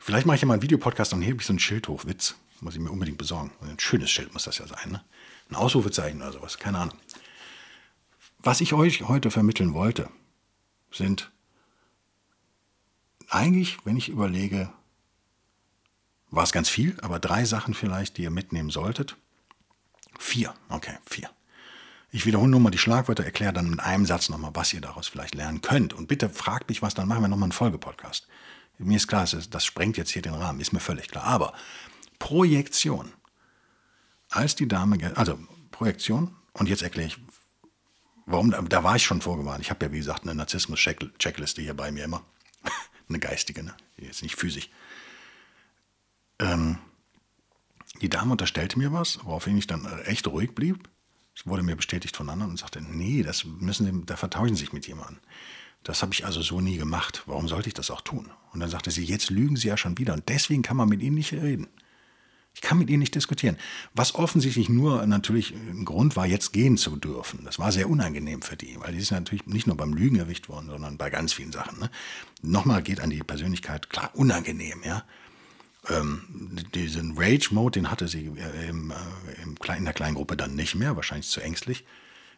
[0.00, 2.06] Vielleicht mache ich ja mal einen Videopodcast und hebe ich so ein Schild hoch.
[2.06, 2.34] Witz.
[2.60, 3.52] Muss ich mir unbedingt besorgen.
[3.60, 4.90] Ein schönes Schild muss das ja sein.
[4.90, 5.02] Ne?
[5.50, 6.58] Ein Ausrufezeichen oder sowas.
[6.58, 6.96] Keine Ahnung.
[8.44, 10.10] Was ich euch heute vermitteln wollte,
[10.92, 11.32] sind
[13.30, 14.70] eigentlich, wenn ich überlege,
[16.30, 19.16] war es ganz viel, aber drei Sachen vielleicht, die ihr mitnehmen solltet.
[20.18, 21.30] Vier, okay, vier.
[22.10, 25.08] Ich wiederhole nur mal die Schlagwörter, erkläre dann mit einem Satz nochmal, was ihr daraus
[25.08, 25.94] vielleicht lernen könnt.
[25.94, 28.28] Und bitte fragt mich was, dann machen wir nochmal einen Folgepodcast.
[28.76, 31.24] Mir ist klar, das sprengt jetzt hier den Rahmen, ist mir völlig klar.
[31.24, 31.54] Aber
[32.18, 33.10] Projektion.
[34.28, 35.38] Als die Dame, also
[35.70, 37.18] Projektion, und jetzt erkläre ich,
[38.26, 38.50] Warum?
[38.68, 39.60] Da war ich schon vorgewarnt.
[39.62, 42.24] Ich habe ja, wie gesagt, eine Narzissmus-Checkliste hier bei mir immer.
[43.08, 43.74] eine geistige, ne?
[43.96, 44.70] Jetzt nicht physisch.
[46.38, 46.78] Ähm,
[48.00, 50.88] die Dame unterstellte mir was, woraufhin ich dann echt ruhig blieb.
[51.36, 54.60] Es wurde mir bestätigt von anderen und sagte, nee, das müssen Sie, da vertauschen Sie
[54.60, 55.18] sich mit jemandem.
[55.82, 57.22] Das habe ich also so nie gemacht.
[57.26, 58.30] Warum sollte ich das auch tun?
[58.52, 61.02] Und dann sagte sie, jetzt lügen Sie ja schon wieder und deswegen kann man mit
[61.02, 61.68] Ihnen nicht reden.
[62.54, 63.56] Ich kann mit ihnen nicht diskutieren.
[63.94, 67.40] Was offensichtlich nur natürlich ein Grund war, jetzt gehen zu dürfen.
[67.44, 70.48] Das war sehr unangenehm für die, weil die ist natürlich nicht nur beim Lügen erwischt
[70.48, 71.80] worden, sondern bei ganz vielen Sachen.
[71.80, 71.90] Ne?
[72.42, 75.04] Nochmal geht an die Persönlichkeit, klar, unangenehm, ja.
[75.90, 76.22] Ähm,
[76.74, 80.96] diesen Rage-Mode, den hatte sie äh, im, äh, in der kleinen Gruppe dann nicht mehr,
[80.96, 81.84] wahrscheinlich zu ängstlich.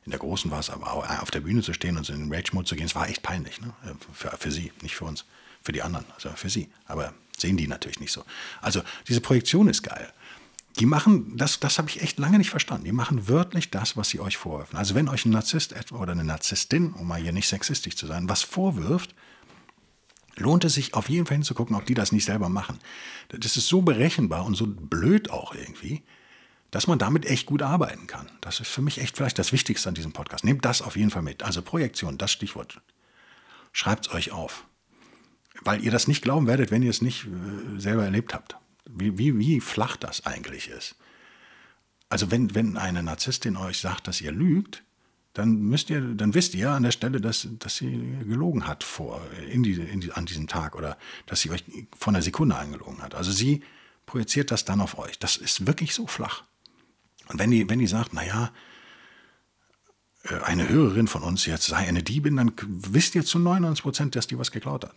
[0.05, 2.33] In der großen war es aber auch, auf der Bühne zu stehen und in den
[2.33, 3.61] Rage-Mode zu gehen, es war echt peinlich.
[3.61, 3.73] Ne?
[3.85, 5.25] Äh, für, für sie, nicht für uns.
[5.63, 6.69] Für die anderen, also für sie.
[6.87, 8.25] Aber sehen die natürlich nicht so.
[8.61, 10.13] Also diese Projektion ist geil.
[10.79, 12.85] Die machen, das, das habe ich echt lange nicht verstanden.
[12.85, 14.77] Die machen wörtlich das, was sie euch vorwerfen.
[14.77, 18.29] Also wenn euch ein Narzisst oder eine Narzisstin, um mal hier nicht sexistisch zu sein,
[18.29, 19.15] was vorwirft,
[20.37, 22.79] lohnt es sich auf jeden Fall hinzugucken, ob die das nicht selber machen.
[23.29, 26.03] Das ist so berechenbar und so blöd auch irgendwie,
[26.71, 28.31] dass man damit echt gut arbeiten kann.
[28.43, 30.45] Das ist für mich echt vielleicht das Wichtigste an diesem Podcast.
[30.45, 31.43] Nehmt das auf jeden Fall mit.
[31.43, 32.83] Also Projektion, das Stichwort.
[33.73, 34.67] Schreibt es euch auf.
[35.63, 38.57] Weil ihr das nicht glauben werdet, wenn ihr es nicht äh, selber erlebt habt
[38.97, 40.97] wie, wie, wie flach das eigentlich ist.
[42.09, 44.83] Also wenn, wenn eine Narzisstin euch sagt, dass ihr lügt,
[45.33, 49.21] dann müsst ihr, dann wisst ihr an der Stelle, dass, dass sie gelogen hat vor,
[49.51, 50.97] in die, in die, an diesem Tag oder
[51.27, 51.65] dass sie euch
[51.97, 53.15] vor einer Sekunde angelogen hat.
[53.15, 53.63] Also sie
[54.07, 55.19] projiziert das dann auf euch.
[55.19, 56.45] Das ist wirklich so flach.
[57.29, 58.51] Und wenn die, wenn die sagt, naja,
[60.23, 64.17] äh, eine Hörerin von uns jetzt sei eine Diebin, dann wisst ihr zu 99 Prozent,
[64.17, 64.95] dass die was geklaut hat.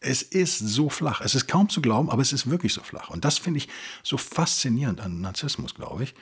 [0.00, 1.20] Es ist so flach.
[1.20, 3.10] Es ist kaum zu glauben, aber es ist wirklich so flach.
[3.10, 3.68] Und das finde ich
[4.02, 6.14] so faszinierend an Narzissmus, glaube ich,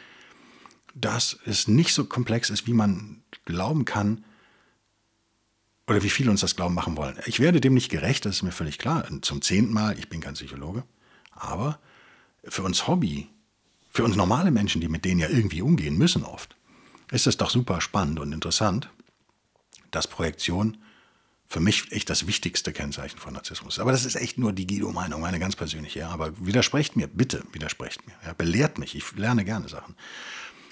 [0.95, 4.25] dass es nicht so komplex ist, wie man glauben kann
[5.87, 7.18] oder wie viele uns das glauben machen wollen.
[7.27, 9.07] Ich werde dem nicht gerecht, das ist mir völlig klar.
[9.22, 10.85] Zum zehnten Mal, ich bin kein Psychologe.
[11.33, 11.81] Aber
[12.45, 13.29] für uns Hobby,
[13.91, 16.57] für uns normale Menschen, die mit denen ja irgendwie umgehen müssen oft,
[17.11, 18.89] ist es doch super spannend und interessant,
[19.91, 20.79] dass Projektion
[21.47, 23.79] für mich echt das wichtigste Kennzeichen von Narzissmus.
[23.79, 26.01] Aber das ist echt nur die Guido-Meinung, meine ganz persönliche.
[26.01, 26.11] Ja.
[26.11, 28.15] Aber widersprecht mir, bitte widersprecht mir.
[28.25, 28.33] Ja.
[28.33, 29.95] Belehrt mich, ich lerne gerne Sachen.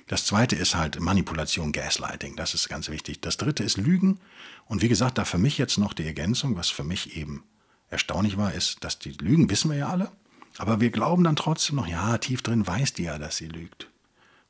[0.09, 3.21] Das zweite ist halt Manipulation, Gaslighting, das ist ganz wichtig.
[3.21, 4.19] Das dritte ist Lügen.
[4.67, 7.45] Und wie gesagt, da für mich jetzt noch die Ergänzung, was für mich eben
[7.89, 10.11] erstaunlich war, ist, dass die Lügen wissen wir ja alle.
[10.59, 13.89] Aber wir glauben dann trotzdem noch, ja, tief drin weiß die ja, dass sie lügt.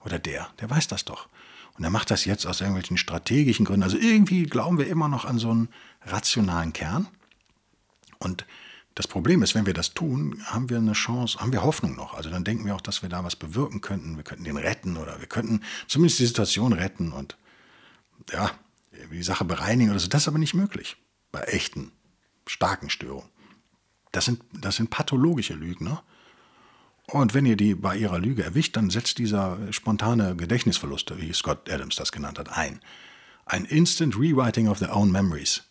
[0.05, 1.29] Oder der, der weiß das doch.
[1.79, 3.83] Und er macht das jetzt aus irgendwelchen strategischen Gründen.
[3.83, 5.69] Also irgendwie glauben wir immer noch an so einen
[6.05, 7.09] rationalen Kern.
[8.19, 8.45] Und
[8.95, 12.15] das Problem ist, wenn wir das tun, haben wir eine Chance, haben wir Hoffnung noch.
[12.15, 14.17] Also dann denken wir auch, dass wir da was bewirken könnten.
[14.17, 17.37] Wir könnten den retten oder wir könnten zumindest die Situation retten und
[18.31, 18.51] ja,
[19.11, 20.09] die Sache bereinigen oder so.
[20.09, 20.97] Das ist aber nicht möglich
[21.31, 21.91] bei echten,
[22.47, 23.31] starken Störungen.
[24.13, 26.03] Das sind, das sind pathologische Lügner.
[27.13, 31.71] Und wenn ihr die bei ihrer Lüge erwischt, dann setzt dieser spontane Gedächtnisverlust, wie Scott
[31.71, 32.81] Adams das genannt hat, ein.
[33.45, 35.63] Ein Instant Rewriting of their own memories.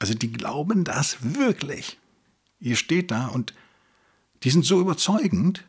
[0.00, 2.00] Also die glauben das wirklich.
[2.58, 3.54] Ihr steht da und
[4.42, 5.62] die sind so überzeugend,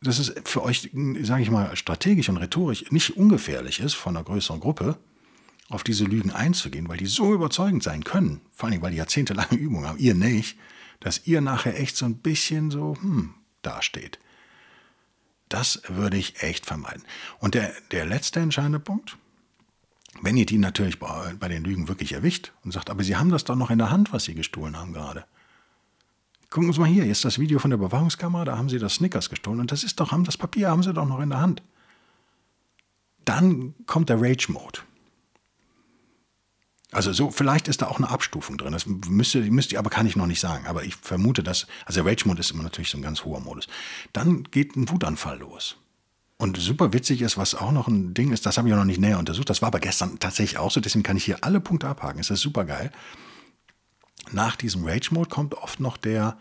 [0.00, 0.88] dass es für euch,
[1.22, 4.98] sage ich mal, strategisch und rhetorisch nicht ungefährlich ist, von einer größeren Gruppe
[5.68, 9.54] auf diese Lügen einzugehen, weil die so überzeugend sein können, vor allem weil die jahrzehntelange
[9.58, 10.58] Übung haben, ihr nicht,
[11.00, 13.34] dass ihr nachher echt so ein bisschen so hm,
[13.64, 14.18] dasteht.
[15.48, 17.04] Das würde ich echt vermeiden.
[17.38, 19.16] Und der, der letzte entscheidende Punkt,
[20.22, 23.30] wenn ihr die natürlich bei, bei den Lügen wirklich erwischt und sagt, aber sie haben
[23.30, 25.24] das doch noch in der Hand, was sie gestohlen haben gerade.
[26.50, 28.94] Gucken Sie mal hier, hier ist das Video von der Überwachungskamera, da haben sie das
[28.94, 31.40] Snickers gestohlen und das ist doch, haben das Papier haben sie doch noch in der
[31.40, 31.62] Hand.
[33.24, 34.80] Dann kommt der Rage-Mode.
[36.94, 38.72] Also so, vielleicht ist da auch eine Abstufung drin.
[38.72, 40.66] Das müsste, müsste aber kann ich noch nicht sagen.
[40.66, 43.66] Aber ich vermute, dass, also der Rage-Mode ist immer natürlich so ein ganz hoher Modus.
[44.12, 45.76] Dann geht ein Wutanfall los.
[46.36, 49.00] Und super witzig ist, was auch noch ein Ding ist, das habe ich noch nicht
[49.00, 49.50] näher untersucht.
[49.50, 52.20] Das war aber gestern tatsächlich auch so, deswegen kann ich hier alle Punkte abhaken.
[52.20, 52.92] Es ist super geil.
[54.30, 56.38] Nach diesem Rage-Mode kommt oft noch der,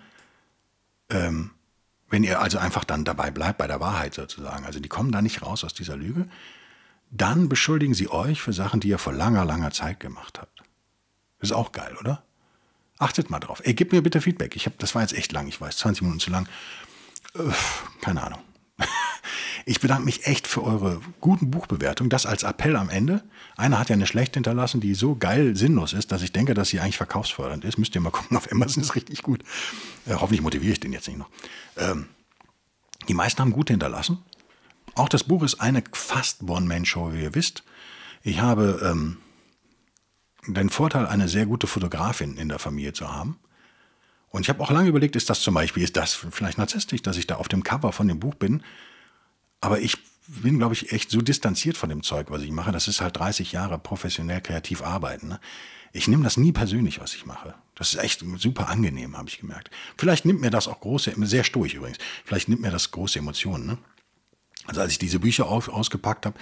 [1.09, 1.51] ähm,
[2.09, 4.65] wenn ihr also einfach dann dabei bleibt, bei der Wahrheit sozusagen.
[4.65, 6.27] Also die kommen da nicht raus aus dieser Lüge
[7.15, 10.63] dann beschuldigen sie euch für Sachen, die ihr vor langer, langer Zeit gemacht habt.
[11.39, 12.23] Ist auch geil, oder?
[12.97, 13.61] Achtet mal drauf.
[13.63, 14.55] Ey, gebt mir bitte Feedback.
[14.55, 16.47] Ich hab, das war jetzt echt lang, ich weiß, 20 Minuten zu lang.
[17.35, 18.39] Uff, keine Ahnung.
[19.65, 22.09] Ich bedanke mich echt für eure guten Buchbewertungen.
[22.09, 23.23] Das als Appell am Ende.
[23.55, 26.67] Einer hat ja eine schlechte hinterlassen, die so geil sinnlos ist, dass ich denke, dass
[26.67, 27.77] sie eigentlich verkaufsfördernd ist.
[27.77, 29.41] Müsst ihr mal gucken, auf Amazon ist richtig gut.
[30.05, 31.29] Äh, hoffentlich motiviere ich den jetzt nicht noch.
[31.77, 32.07] Ähm,
[33.07, 34.17] die meisten haben gute hinterlassen.
[34.95, 37.63] Auch das Buch ist eine fast One-Man-Show, wie ihr wisst.
[38.21, 39.17] Ich habe ähm,
[40.47, 43.39] den Vorteil, eine sehr gute Fotografin in der Familie zu haben.
[44.29, 47.17] Und ich habe auch lange überlegt, ist das zum Beispiel, ist das vielleicht narzisstisch, dass
[47.17, 48.63] ich da auf dem Cover von dem Buch bin.
[49.61, 52.71] Aber ich bin, glaube ich, echt so distanziert von dem Zeug, was ich mache.
[52.71, 55.27] Das ist halt 30 Jahre professionell kreativ arbeiten.
[55.27, 55.39] Ne?
[55.91, 57.55] Ich nehme das nie persönlich, was ich mache.
[57.75, 59.69] Das ist echt super angenehm, habe ich gemerkt.
[59.97, 63.65] Vielleicht nimmt mir das auch große, sehr stoisch übrigens, vielleicht nimmt mir das große Emotionen.
[63.65, 63.77] Ne?
[64.65, 66.37] Also als ich diese Bücher auf, ausgepackt habe,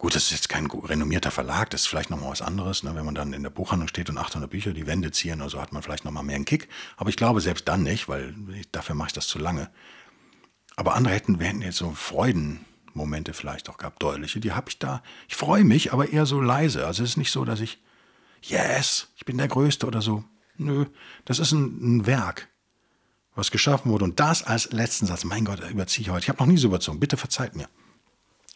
[0.00, 2.82] Gut, das ist jetzt kein renommierter Verlag, das ist vielleicht nochmal was anderes.
[2.82, 2.94] Ne?
[2.94, 5.60] Wenn man dann in der Buchhandlung steht und 800 Bücher die Wände ziehen oder so,
[5.60, 6.70] hat man vielleicht nochmal mehr einen Kick.
[6.96, 8.34] Aber ich glaube selbst dann nicht, weil
[8.72, 9.68] dafür mache ich das zu lange.
[10.74, 14.40] Aber andere hätten, wir hätten jetzt so Freudenmomente vielleicht auch gehabt, deutliche.
[14.40, 15.02] Die habe ich da.
[15.28, 16.86] Ich freue mich, aber eher so leise.
[16.86, 17.78] Also es ist nicht so, dass ich,
[18.40, 20.24] yes, ich bin der Größte oder so.
[20.56, 20.86] Nö,
[21.26, 22.48] das ist ein, ein Werk,
[23.40, 24.04] was geschaffen wurde.
[24.04, 25.24] Und das als letzten Satz.
[25.24, 26.24] Mein Gott, überziehe ich heute.
[26.24, 27.00] Ich habe noch nie so überzogen.
[27.00, 27.68] Bitte verzeiht mir.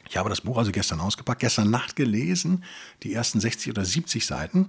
[0.08, 2.62] Ich habe das Buch also gestern ausgepackt, gestern Nacht gelesen,
[3.02, 4.68] die ersten 60 oder 70 Seiten,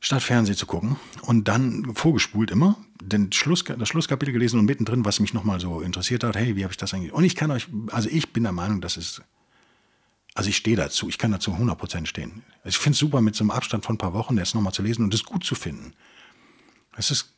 [0.00, 5.04] statt Fernsehen zu gucken und dann vorgespult immer, den Schluss, das Schlusskapitel gelesen und mittendrin,
[5.04, 7.12] was mich nochmal so interessiert hat, hey, wie habe ich das eigentlich?
[7.12, 9.22] Und ich kann euch, also ich bin der Meinung, dass es,
[10.34, 12.44] also ich stehe dazu, ich kann dazu 100% stehen.
[12.64, 14.82] Ich finde es super, mit so einem Abstand von ein paar Wochen das nochmal zu
[14.82, 15.94] lesen und es gut zu finden.
[16.96, 17.35] Es ist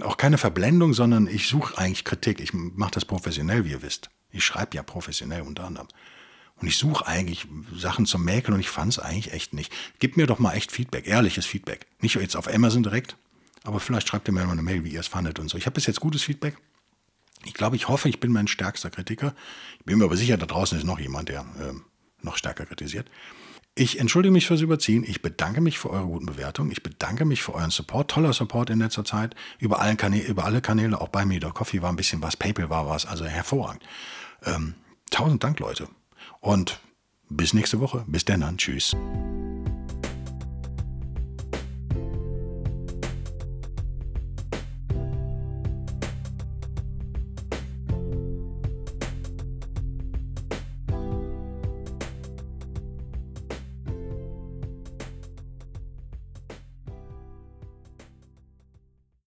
[0.00, 2.40] auch keine Verblendung, sondern ich suche eigentlich Kritik.
[2.40, 4.10] Ich mache das professionell, wie ihr wisst.
[4.30, 5.88] Ich schreibe ja professionell unter anderem.
[6.56, 9.72] Und ich suche eigentlich Sachen zum Mäkeln und ich fand es eigentlich echt nicht.
[9.98, 11.86] Gib mir doch mal echt Feedback, ehrliches Feedback.
[12.00, 13.16] Nicht jetzt auf Amazon direkt,
[13.64, 15.58] aber vielleicht schreibt ihr mir mal eine Mail, wie ihr es fandet und so.
[15.58, 16.56] Ich habe bis jetzt gutes Feedback.
[17.44, 19.34] Ich glaube, ich hoffe, ich bin mein stärkster Kritiker.
[19.80, 21.72] Ich bin mir aber sicher, da draußen ist noch jemand, der äh,
[22.24, 23.10] noch stärker kritisiert.
[23.74, 25.02] Ich entschuldige mich fürs Überziehen.
[25.02, 26.70] Ich bedanke mich für eure guten Bewertungen.
[26.70, 28.10] Ich bedanke mich für euren Support.
[28.10, 29.34] Toller Support in letzter Zeit.
[29.58, 31.00] Über, allen Kanä über alle Kanäle.
[31.00, 31.24] Auch bei.
[31.24, 32.36] Der Coffee war ein bisschen was.
[32.36, 33.06] PayPal war was.
[33.06, 33.82] Also hervorragend.
[34.44, 34.74] Ähm,
[35.10, 35.88] tausend Dank, Leute.
[36.40, 36.80] Und
[37.30, 38.04] bis nächste Woche.
[38.06, 38.58] Bis dann.
[38.58, 38.94] Tschüss.